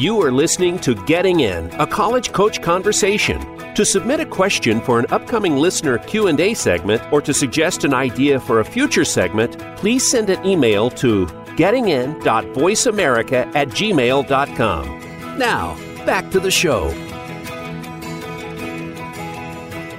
[0.00, 3.38] You are listening to Getting In, a college coach conversation.
[3.74, 8.40] To submit a question for an upcoming listener Q&A segment or to suggest an idea
[8.40, 15.38] for a future segment, please send an email to gettingin.voiceamerica at gmail.com.
[15.38, 15.76] Now,
[16.06, 16.86] back to the show.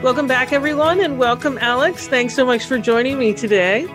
[0.02, 2.08] Welcome back, everyone, and welcome, Alex.
[2.08, 3.86] Thanks so much for joining me today.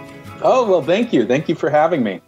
[0.40, 1.26] Oh, well, thank you.
[1.26, 2.20] Thank you for having me.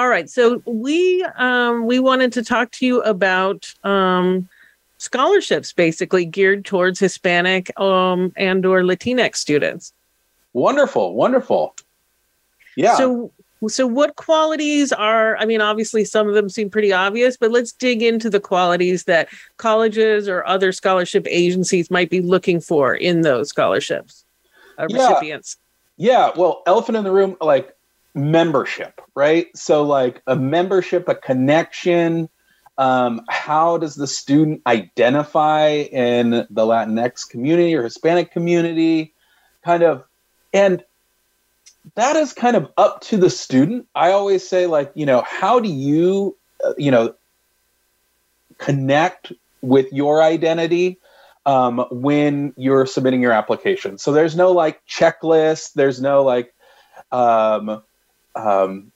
[0.00, 0.30] All right.
[0.30, 4.48] So we um, we wanted to talk to you about um,
[4.96, 9.92] scholarships, basically geared towards Hispanic um, and or Latinx students.
[10.54, 11.74] Wonderful, wonderful.
[12.76, 12.96] Yeah.
[12.96, 13.30] So
[13.68, 17.72] so what qualities are i mean obviously some of them seem pretty obvious but let's
[17.72, 19.28] dig into the qualities that
[19.58, 24.24] colleges or other scholarship agencies might be looking for in those scholarships
[24.78, 24.96] uh, yeah.
[24.96, 25.58] recipients
[25.98, 27.76] yeah well elephant in the room like
[28.14, 29.46] membership, right?
[29.56, 32.28] So, like a membership, a connection.
[32.78, 39.12] Um, how does the student identify in the Latinx community or Hispanic community?
[39.62, 40.04] Kind of,
[40.54, 40.82] and
[41.94, 43.86] that is kind of up to the student.
[43.94, 47.14] I always say, like, you know, how do you, uh, you know,
[48.58, 50.98] connect with your identity
[51.44, 53.98] um, when you're submitting your application?
[53.98, 55.74] So there's no like checklist.
[55.74, 56.54] There's no like,
[57.12, 57.82] um,
[58.34, 58.92] um,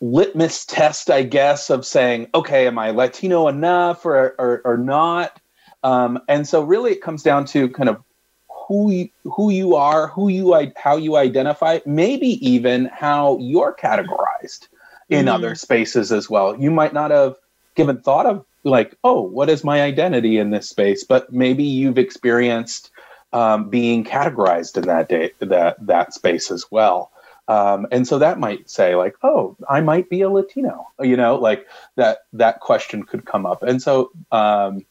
[0.00, 5.40] litmus test, I guess, of saying, okay, am I Latino enough or, or, or not?
[5.82, 8.02] Um, and so really it comes down to kind of
[8.48, 14.68] who you, who you are, who you how you identify, maybe even how you're categorized
[15.08, 15.34] in mm-hmm.
[15.34, 16.58] other spaces as well.
[16.58, 17.36] You might not have
[17.74, 21.02] given thought of like, oh, what is my identity in this space?
[21.04, 22.90] But maybe you've experienced
[23.32, 27.10] um, being categorized in that day, that that space as well.
[27.50, 31.34] Um, and so that might say like, oh, I might be a Latino, you know,
[31.34, 33.64] like that, that question could come up.
[33.64, 34.86] And so um,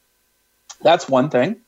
[0.81, 1.61] that's one thing.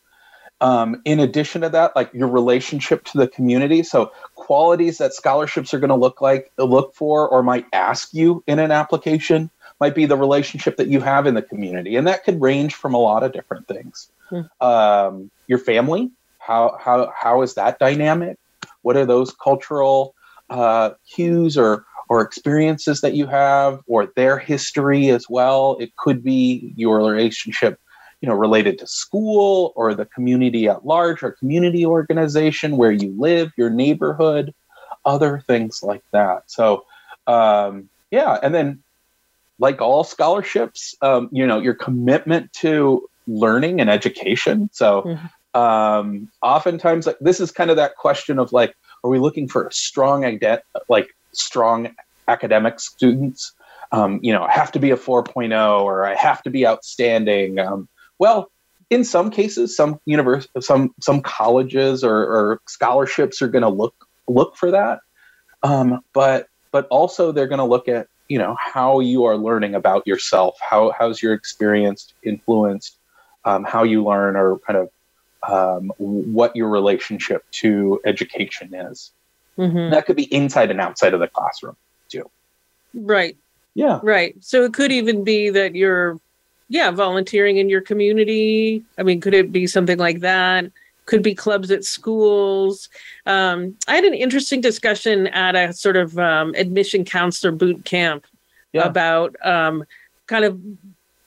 [0.60, 3.84] Um, in addition to that, like your relationship to the community.
[3.84, 8.44] So qualities that scholarships are going to look like look for or might ask you
[8.46, 12.24] in an application might be the relationship that you have in the community, and that
[12.24, 14.12] could range from a lot of different things.
[14.30, 14.42] Hmm.
[14.60, 18.38] Um, your family, how how how is that dynamic?
[18.84, 20.14] What are those cultural
[20.52, 25.78] uh, cues or or experiences that you have, or their history as well?
[25.80, 27.80] It could be your relationship
[28.22, 33.14] you know related to school or the community at large or community organization where you
[33.18, 34.54] live your neighborhood
[35.06, 36.86] other things like that so
[37.28, 38.82] um, yeah and then
[39.60, 45.30] like all scholarships um, you know your commitment to learning and education so Mhm.
[45.54, 48.74] um, oftentimes like, this is kind of that question of like
[49.04, 50.40] are we looking for strong
[50.90, 51.90] like strong
[52.28, 53.54] academic students
[53.92, 57.60] um, you know, I have to be a 4.0 or I have to be outstanding.
[57.60, 57.90] Um,
[58.20, 58.50] well,
[58.90, 63.96] in some cases, some univers- some some colleges or, or scholarships are going to look
[64.28, 65.00] look for that,
[65.64, 69.76] um, but but also they're going to look at you know how you are learning
[69.76, 72.98] about yourself, how how's your experience influenced,
[73.46, 74.90] um, how you learn, or kind of
[75.50, 79.12] um, what your relationship to education is.
[79.58, 79.92] Mhm.
[79.92, 81.76] That could be inside and outside of the classroom.
[82.10, 82.30] Too.
[82.94, 83.38] Right.
[83.74, 84.00] Yeah.
[84.04, 84.36] Right.
[84.42, 86.20] So it could even be that you're,
[86.70, 88.84] yeah, volunteering in your community.
[88.98, 90.66] I mean, could it be something like that?
[91.06, 92.90] Could be clubs at schools.
[93.26, 98.26] Um, I had an interesting discussion at a sort of um, admission counselor boot camp
[98.74, 98.88] Yeah.
[98.88, 99.84] about um,
[100.28, 100.60] kind of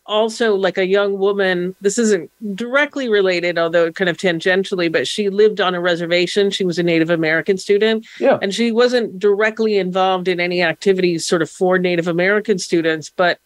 [0.06, 1.74] also like a young woman.
[1.80, 6.50] This isn't directly related, although kind of tangentially, but she lived on a reservation.
[6.50, 8.38] She was a Native American student Yeah.
[8.42, 13.38] and she wasn't directly involved in any activities sort of for native american students but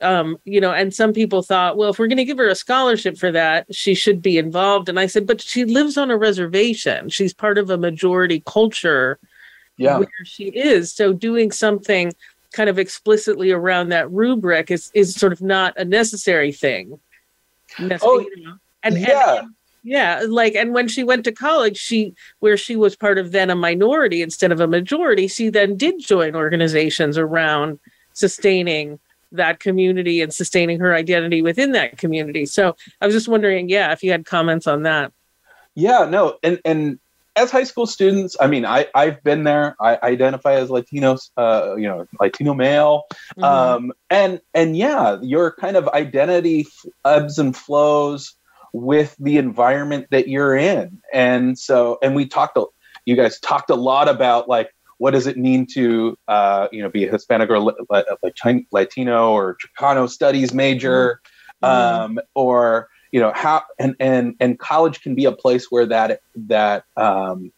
[0.00, 2.54] um you know and some people thought well if we're going to give her a
[2.54, 6.16] scholarship for that she should be involved and i said but she lives on a
[6.16, 9.18] reservation she's part of a majority culture
[9.76, 9.98] Yeah.
[9.98, 12.12] where she is so doing something
[12.52, 16.98] kind of explicitly around that rubric is is sort of not a necessary thing
[18.02, 18.54] Oh, you know?
[18.82, 19.42] and, and- yeah.
[19.84, 23.50] yeah, like and when she went to college, she where she was part of then
[23.50, 27.78] a minority instead of a majority, she then did join organizations around
[28.12, 28.98] sustaining
[29.32, 32.44] that community and sustaining her identity within that community.
[32.44, 35.12] So I was just wondering, yeah, if you had comments on that.
[35.76, 36.98] Yeah, no, and and
[37.36, 39.76] as high school students, I mean, I I've been there.
[39.80, 43.04] I identify as Latinos, uh, you know, Latino male,
[43.38, 43.44] Mhm.
[43.44, 46.66] um, and and yeah, your kind of identity
[47.04, 48.34] ebbs and flows
[48.72, 52.58] with the environment that you're in, and so and we talked,
[53.06, 56.90] you guys talked a lot about like what does it mean to uh, you know
[56.90, 58.02] be a Hispanic or La- La-
[58.72, 61.20] Latino or Chicano studies major,
[61.62, 61.68] Mhm.
[61.68, 66.20] um, or you know how and and and college can be a place where that
[66.34, 67.52] that um,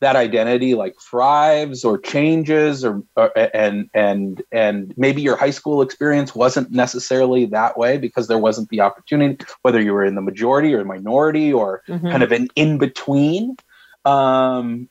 [0.00, 5.80] that identity like thrives or changes or, or and and and maybe your high school
[5.80, 10.20] experience wasn't necessarily that way because there wasn't the opportunity whether you were in the
[10.20, 12.10] majority or minority or Mhm.
[12.10, 13.56] kind of an in between
[14.04, 14.88] um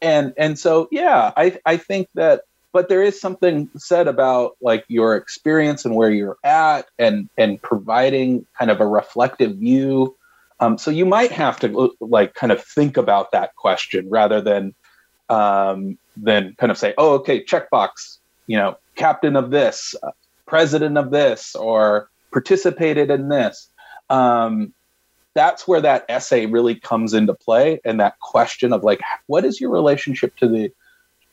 [0.00, 2.42] and and so yeah i i think that
[2.72, 7.60] but there is something said about like your experience and where you're at and and
[7.62, 10.16] providing kind of a reflective view.
[10.60, 14.74] Um, so you might have to like kind of think about that question rather than
[15.28, 20.10] um, than kind of say oh okay checkbox you know captain of this uh,
[20.46, 23.68] president of this or participated in this.
[24.08, 24.72] Um,
[25.34, 29.60] that's where that essay really comes into play and that question of like what is
[29.60, 30.72] your relationship to the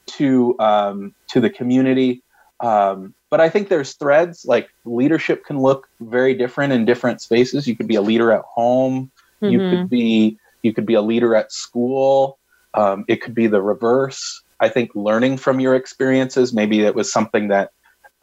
[0.07, 2.23] to um, to the community.
[2.59, 7.67] Um, but i think there's threads like leadership can look very different in different spaces.
[7.67, 9.11] You could be a leader at home.
[9.41, 9.69] You Mhm.
[9.69, 12.39] could be you could be a leader at school.
[12.73, 14.43] Um, it could be the reverse.
[14.59, 17.71] I think learning from your experiences maybe it was something that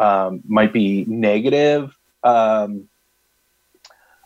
[0.01, 2.89] um, might be negative um,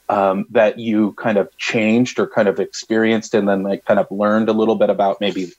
[0.09, 4.11] um, that you kind of changed or kind of experienced and then like kind of
[4.11, 5.53] learned a little bit about maybe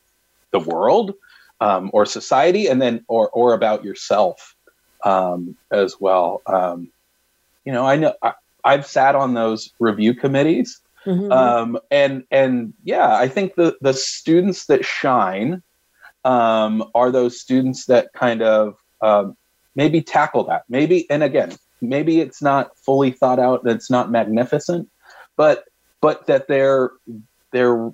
[0.52, 1.14] the world
[1.62, 4.56] um, or society and then or or about yourself
[5.04, 6.42] um, as well.
[6.46, 6.92] Um,
[7.66, 8.34] you know i know I,
[8.64, 10.82] i've sat on those review committees.
[11.06, 11.32] Mhm.
[11.32, 15.64] um, and and yeah i think the the students that shine
[16.26, 19.38] um, are those students that kind of um,
[19.76, 20.64] maybe tackle that.
[20.68, 24.90] Maybe and again maybe it's not fully thought out it's not magnificent
[25.38, 25.64] but
[26.02, 26.92] but that they're
[27.54, 27.92] they're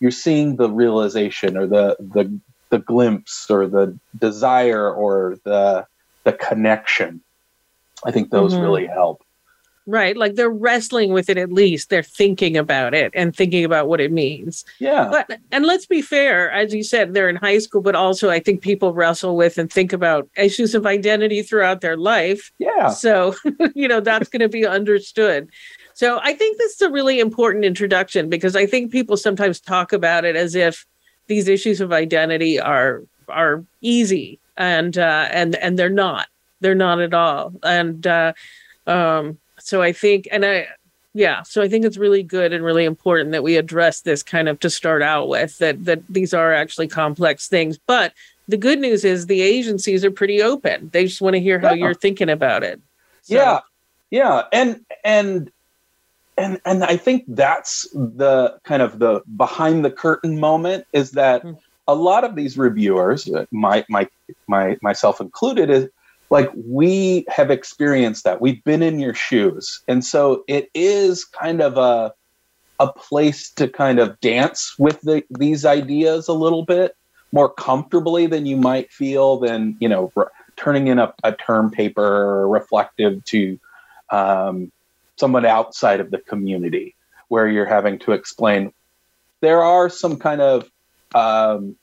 [0.00, 2.40] you're seeing the realization or the the
[2.70, 5.86] the glimpse or the desire or the
[6.24, 7.20] the connection
[8.04, 8.62] i think those Mhm.
[8.62, 9.22] really help
[9.86, 10.16] Right.
[10.16, 11.90] Like they're wrestling with it at least.
[11.90, 14.64] They're thinking about it and thinking about what it means.
[14.80, 15.08] Yeah.
[15.10, 18.40] But and let's be fair, as you said, they're in high school, but also I
[18.40, 22.50] think people wrestle with and think about issues of identity throughout their life.
[22.58, 22.88] Yeah.
[22.88, 23.34] So,
[23.74, 25.50] you know, that's going to be understood.
[25.94, 29.92] So I think this is a really important introduction because I think people sometimes talk
[29.92, 30.86] about it as if
[31.28, 36.26] these issues of identity are are easy and uh and and they're not.
[36.60, 37.52] They're not at all.
[37.62, 38.32] And uh
[38.86, 40.66] um so I think, and I,
[41.14, 44.46] yeah, so I think it's really good and really important that we address this kind
[44.48, 47.78] of to start out with that that these are actually complex things.
[47.78, 48.12] But
[48.48, 50.90] the good news is the agencies are pretty open.
[50.92, 51.84] They just want to hear how Yeah.
[51.86, 52.80] you're thinking about it.
[53.22, 53.60] So- yeah
[54.10, 55.50] yeah and and
[56.36, 61.42] and and i think that's the kind of the behind the curtain moment is that
[61.42, 61.52] Hmm.
[61.86, 64.08] a lot of these reviewers uh, my my
[64.48, 65.88] my myself included is
[66.30, 71.60] like we have experienced that we've been in your shoes and so it is kind
[71.60, 72.12] of a
[72.80, 76.96] a place to kind of dance with the, these ideas a little bit
[77.32, 81.70] more comfortably than you might feel than you know r- turning in a, a term
[81.70, 83.58] paper reflective to
[84.10, 84.70] um,
[85.18, 86.94] someone outside of the community
[87.28, 88.72] where you're having to explain.
[89.40, 90.70] There are some kind of
[91.14, 91.76] um,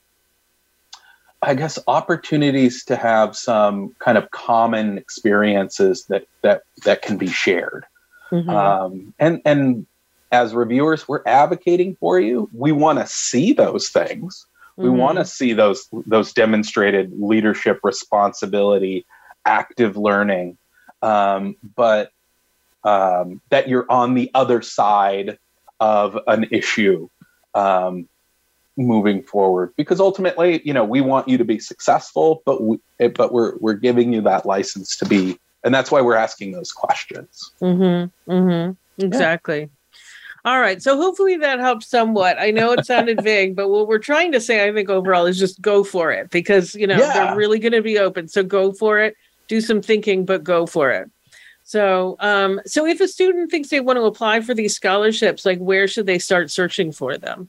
[1.43, 7.27] i guess opportunities to have some kind of common experiences that that that can be
[7.27, 7.85] shared.
[8.31, 8.49] Mhm.
[8.49, 9.85] um, and and
[10.31, 12.49] as reviewers we're advocating for you.
[12.53, 14.45] We want to see those things.
[14.77, 14.97] We Mhm.
[14.97, 19.05] want to see those those demonstrated leadership responsibility
[19.45, 20.57] active learning.
[21.01, 22.11] Um, but
[22.83, 25.37] um, that you're on the other side
[25.79, 27.07] of an issue
[27.53, 28.07] um,
[28.77, 32.77] moving forward because ultimately you know we want you to be successful but we,
[33.15, 36.71] but we're we're giving you that license to be and that's why we're asking those
[36.71, 38.31] questions Mm-hmm.
[38.31, 39.03] Mm-hmm.
[39.03, 39.69] Exactly.
[40.43, 40.81] All right.
[40.81, 42.37] So hopefully that helps somewhat.
[42.39, 45.37] I know it sounded vague, but what we're trying to say, I think overall, is
[45.37, 47.13] just go for it because you know Yeah.
[47.13, 48.27] they're really going to be open.
[48.27, 49.15] So go for it.
[49.47, 51.09] Do some thinking, but go for it.
[51.71, 55.57] So, um, so if a student thinks they want to apply for these scholarships, like
[55.59, 57.47] where should they start searching for them?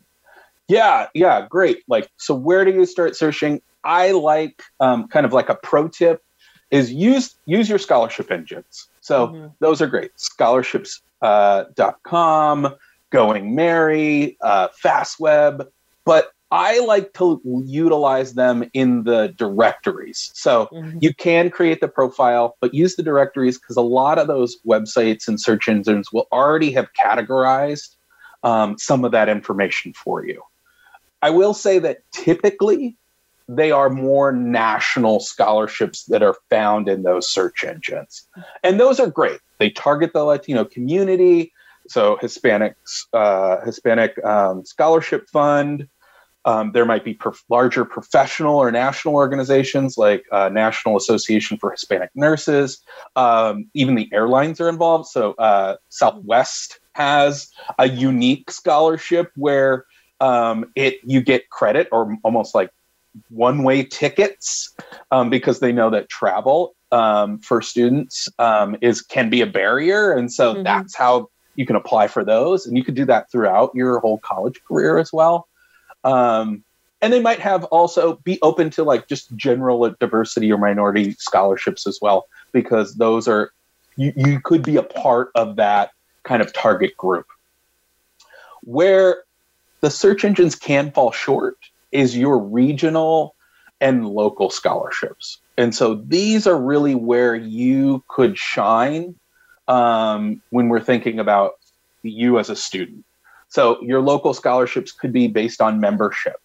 [0.69, 1.83] Yeah, yeah, great.
[1.89, 3.61] Like, so where do you start searching?
[3.83, 6.23] I like um, kind of like a pro tip
[6.71, 8.89] is use use your scholarship engines.
[9.01, 9.55] So Mhm.
[9.59, 10.13] those are great.
[10.15, 12.77] Scholarships uh, dot com,
[13.11, 15.67] Going Merry, uh, FastWeb,
[16.05, 20.31] but I like to utilize them in the directories.
[20.35, 20.99] So Mhm.
[21.01, 25.27] you can create the profile, but use the directories because a lot of those websites
[25.27, 27.97] and search engines will already have categorized
[28.45, 30.43] um, some of that information for you.
[31.23, 32.99] I will say that typically
[33.49, 38.29] they are more national scholarships that are found in those search engines.
[38.63, 39.41] And those are great.
[39.59, 41.53] They target the Latino community.
[41.89, 45.89] So Hispanics, uh, Hispanic um, Scholarship Fund.
[46.45, 51.71] Um, there might be prof- larger professional or national organizations like uh, National Association for
[51.71, 52.83] Hispanic Nurses.
[53.17, 55.07] Um, even the airlines are involved.
[55.07, 59.87] So uh, Southwest has a unique scholarship where
[60.21, 62.71] um, it you get credit or almost like
[63.29, 64.75] one way tickets
[65.11, 70.13] um, because they know that travel um, for students um, is can be a barrier,
[70.13, 70.65] and so Mhm.
[70.65, 74.19] that's how you can apply for those, and you could do that throughout your whole
[74.19, 75.49] college career as well.
[76.05, 76.65] Um,
[77.01, 81.87] and they might have also be open to like just general diversity or minority scholarships
[81.87, 83.53] as well, because those are
[83.97, 85.91] you, you could be a part of that
[86.23, 87.27] kind of target group.
[88.63, 89.25] Where
[89.81, 91.59] the search engines can fall short
[91.91, 93.35] is your regional
[93.81, 95.39] and local scholarships.
[95.59, 99.17] And so these are really where you could shine
[99.67, 101.55] um, when we're thinking about
[102.03, 103.05] you as a student.
[103.53, 106.37] So your local scholarships could be based on membership.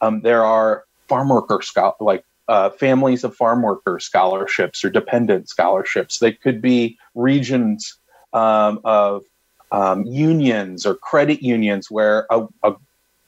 [0.00, 1.60] Um, there are farm worker
[2.00, 6.18] like uh, families of farm worker scholarships or dependent scholarships.
[6.18, 7.96] They could be regions
[8.32, 9.22] um, of
[9.70, 12.74] um, unions or credit unions where a, a,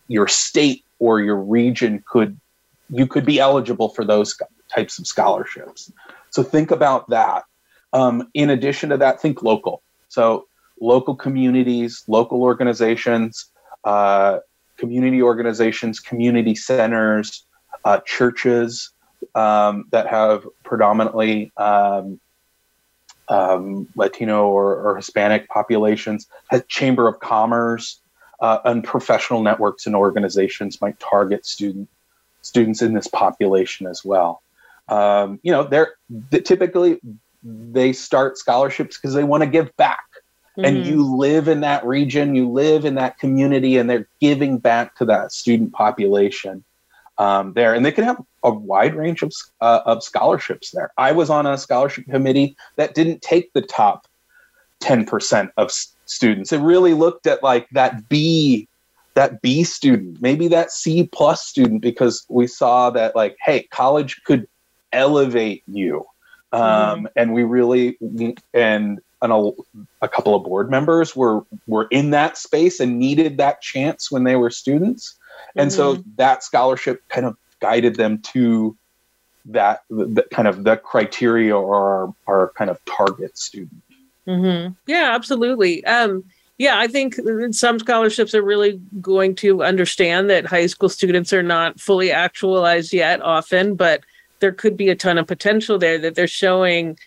[0.09, 2.41] your state or your region could
[2.91, 4.36] you could be eligible for those
[4.68, 5.93] types of scholarships.
[6.30, 7.45] So think about that.
[7.93, 9.80] Um, in addition to that, think local.
[10.09, 10.48] So
[10.81, 13.51] local communities, local organizations,
[13.85, 14.39] uh,
[14.76, 17.45] community organizations, community centers,
[17.85, 18.91] uh, churches
[19.35, 22.20] um, that have predominantly um,
[23.29, 28.01] um, Latino or, or Hispanic populations, has Chamber of Commerce,
[28.41, 31.89] uh, and professional networks and organizations might target student
[32.43, 34.43] students in this population as well.
[34.89, 35.95] Um, you know, they're
[36.31, 37.01] they, typically
[37.43, 40.08] they start scholarships because they want to give back.
[40.65, 40.87] And Mhm.
[40.87, 45.05] you live in that region, you live in that community, and they're giving back to
[45.07, 46.65] that student population
[47.19, 47.75] um, there.
[47.75, 50.93] And they can have a wide range of, uh, of scholarships there.
[50.97, 54.07] I was on a scholarship committee that didn't take the top
[54.81, 56.53] 10% of s- students.
[56.53, 58.69] It really looked at like that B,
[59.15, 64.23] that B student, maybe that C plus student, because we saw that like, hey, college
[64.25, 64.47] could
[64.93, 66.05] elevate you.
[66.53, 67.99] Um, And we really,
[68.55, 69.55] and, and
[70.03, 74.25] a, couple of board members were were in that space and needed that chance when
[74.25, 75.16] they were students
[75.57, 78.77] and so that scholarship kind of guided them to
[79.45, 83.83] that the, kind of the criteria or our, our kind of target student
[84.29, 85.85] hmm Yeah, absolutely.
[85.87, 86.25] Um,
[86.59, 87.16] yeah, I think
[87.53, 92.93] some scholarships are really going to understand that high school students are not fully actualized
[92.93, 94.03] yet, often, but
[94.41, 96.99] there could be a ton of potential there that they're showing.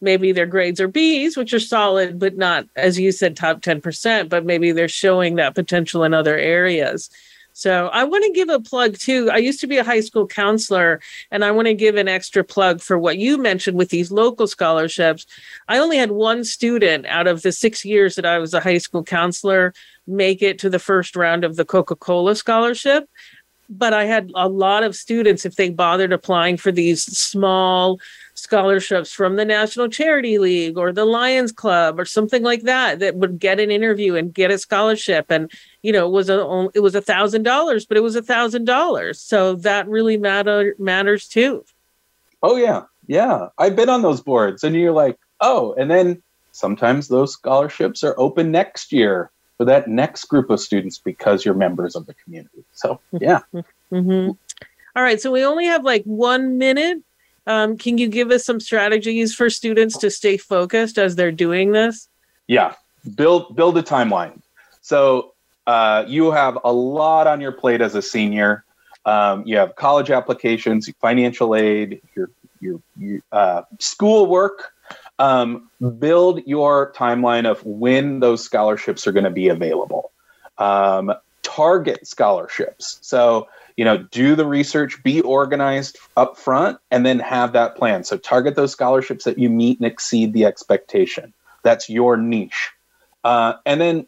[0.00, 4.28] Maybe their grades are B's, which are solid, but not, as you said, top 10%,
[4.28, 7.10] but maybe they're showing that potential in other areas.
[7.56, 9.30] So I want to give a plug too.
[9.30, 12.44] I used to be a high school counselor, and I want to give an extra
[12.44, 15.24] plug for what you mentioned with these local scholarships.
[15.66, 18.76] I only had one student out of the six years that I was a high
[18.76, 19.72] school counselor
[20.06, 23.08] make it to the first round of the Coca Cola scholarship.
[23.70, 27.98] But I had a lot of students, if they bothered applying for these small
[28.36, 33.16] scholarships from the National Charity League or the Lions Club or something like that, that
[33.16, 35.26] would get an interview and get a scholarship.
[35.30, 35.50] And,
[35.82, 38.64] you know, it was a, it was a thousand dollars, but it was a thousand
[38.66, 39.20] dollars.
[39.20, 41.64] So that really matter matters too.
[42.42, 46.22] oh yeah yeah i've been on those boards and you're like oh and then
[46.52, 51.54] sometimes those scholarships are open next year for that next group of students because you're
[51.54, 53.40] members of the community so yeah
[53.90, 54.30] hmm
[54.96, 55.20] All right.
[55.20, 57.02] So we only have like one minute.
[57.46, 61.72] Um, can you give us some strategies for students to stay focused as they're doing
[61.72, 62.08] this?
[62.46, 62.74] Yeah,
[63.14, 64.40] build build a timeline.
[64.80, 65.34] So
[65.66, 68.64] uh, you have a lot on your plate as a senior.
[69.04, 72.30] Um, you have college applications, financial aid, your
[72.60, 74.72] your, your uh, school work.
[75.18, 80.10] Um, build your timeline of when those scholarships are going to be available.
[80.58, 82.98] Um, target scholarships.
[83.00, 88.04] So you know, do the research, be organized up front, and then have that plan.
[88.04, 91.34] So target those scholarships that you meet and exceed the expectation.
[91.62, 92.70] That's your niche.
[93.22, 94.06] Uh, and then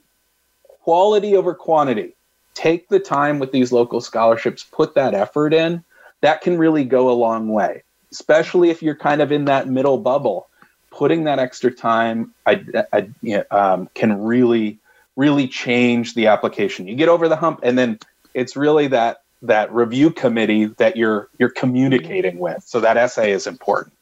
[0.63, 2.15] quality over quantity.
[2.55, 5.85] Take the time with these local scholarships, put that effort in.
[6.23, 9.99] That can really go a long way, especially if you're kind of in that middle
[9.99, 10.49] bubble.
[10.91, 14.79] Putting that extra time I, I, you know, um, can really,
[15.15, 16.89] really change the application.
[16.89, 18.01] You get over the hump, and then
[18.35, 22.63] it's really that that review committee that you're you're communicating with.
[22.65, 23.95] So that essay is important.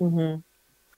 [0.00, 0.40] Mm-hmm.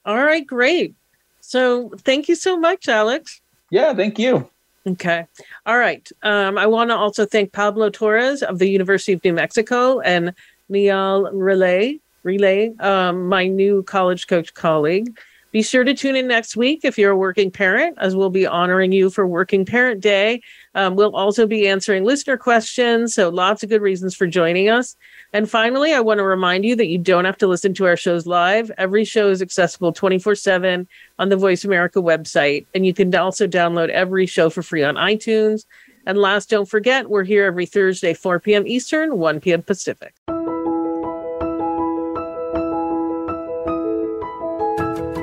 [0.05, 0.95] All right, great.
[1.41, 3.41] So thank you so much, Alex.
[3.71, 4.49] Yeah, thank you.
[4.87, 5.27] Okay.
[5.65, 6.09] All right.
[6.23, 10.33] Um, I want to also thank Pablo Torres of the University of New Mexico and
[10.69, 15.19] Niall Relay, Relay, um, my new college coach colleague.
[15.53, 18.47] Be sure to tune in next week if you're a working parent, as we'll be
[18.47, 20.43] honoring you for Working Parent Day.
[20.75, 24.97] Um, we'll also be answering listener questions, so lots of good reasons for joining us.
[25.33, 27.97] And finally, I want to remind you that you don't have to listen to our
[27.97, 28.73] shows live.
[28.77, 30.89] Every show is accessible 24 7
[31.19, 32.67] on the Voice America website.
[32.75, 35.65] And you can also download every show for free on iTunes.
[36.07, 38.67] And last, don't forget, we're here every Thursday, 4 p.m.
[38.67, 39.63] Eastern, 1 p.m.
[39.63, 40.16] Pacific.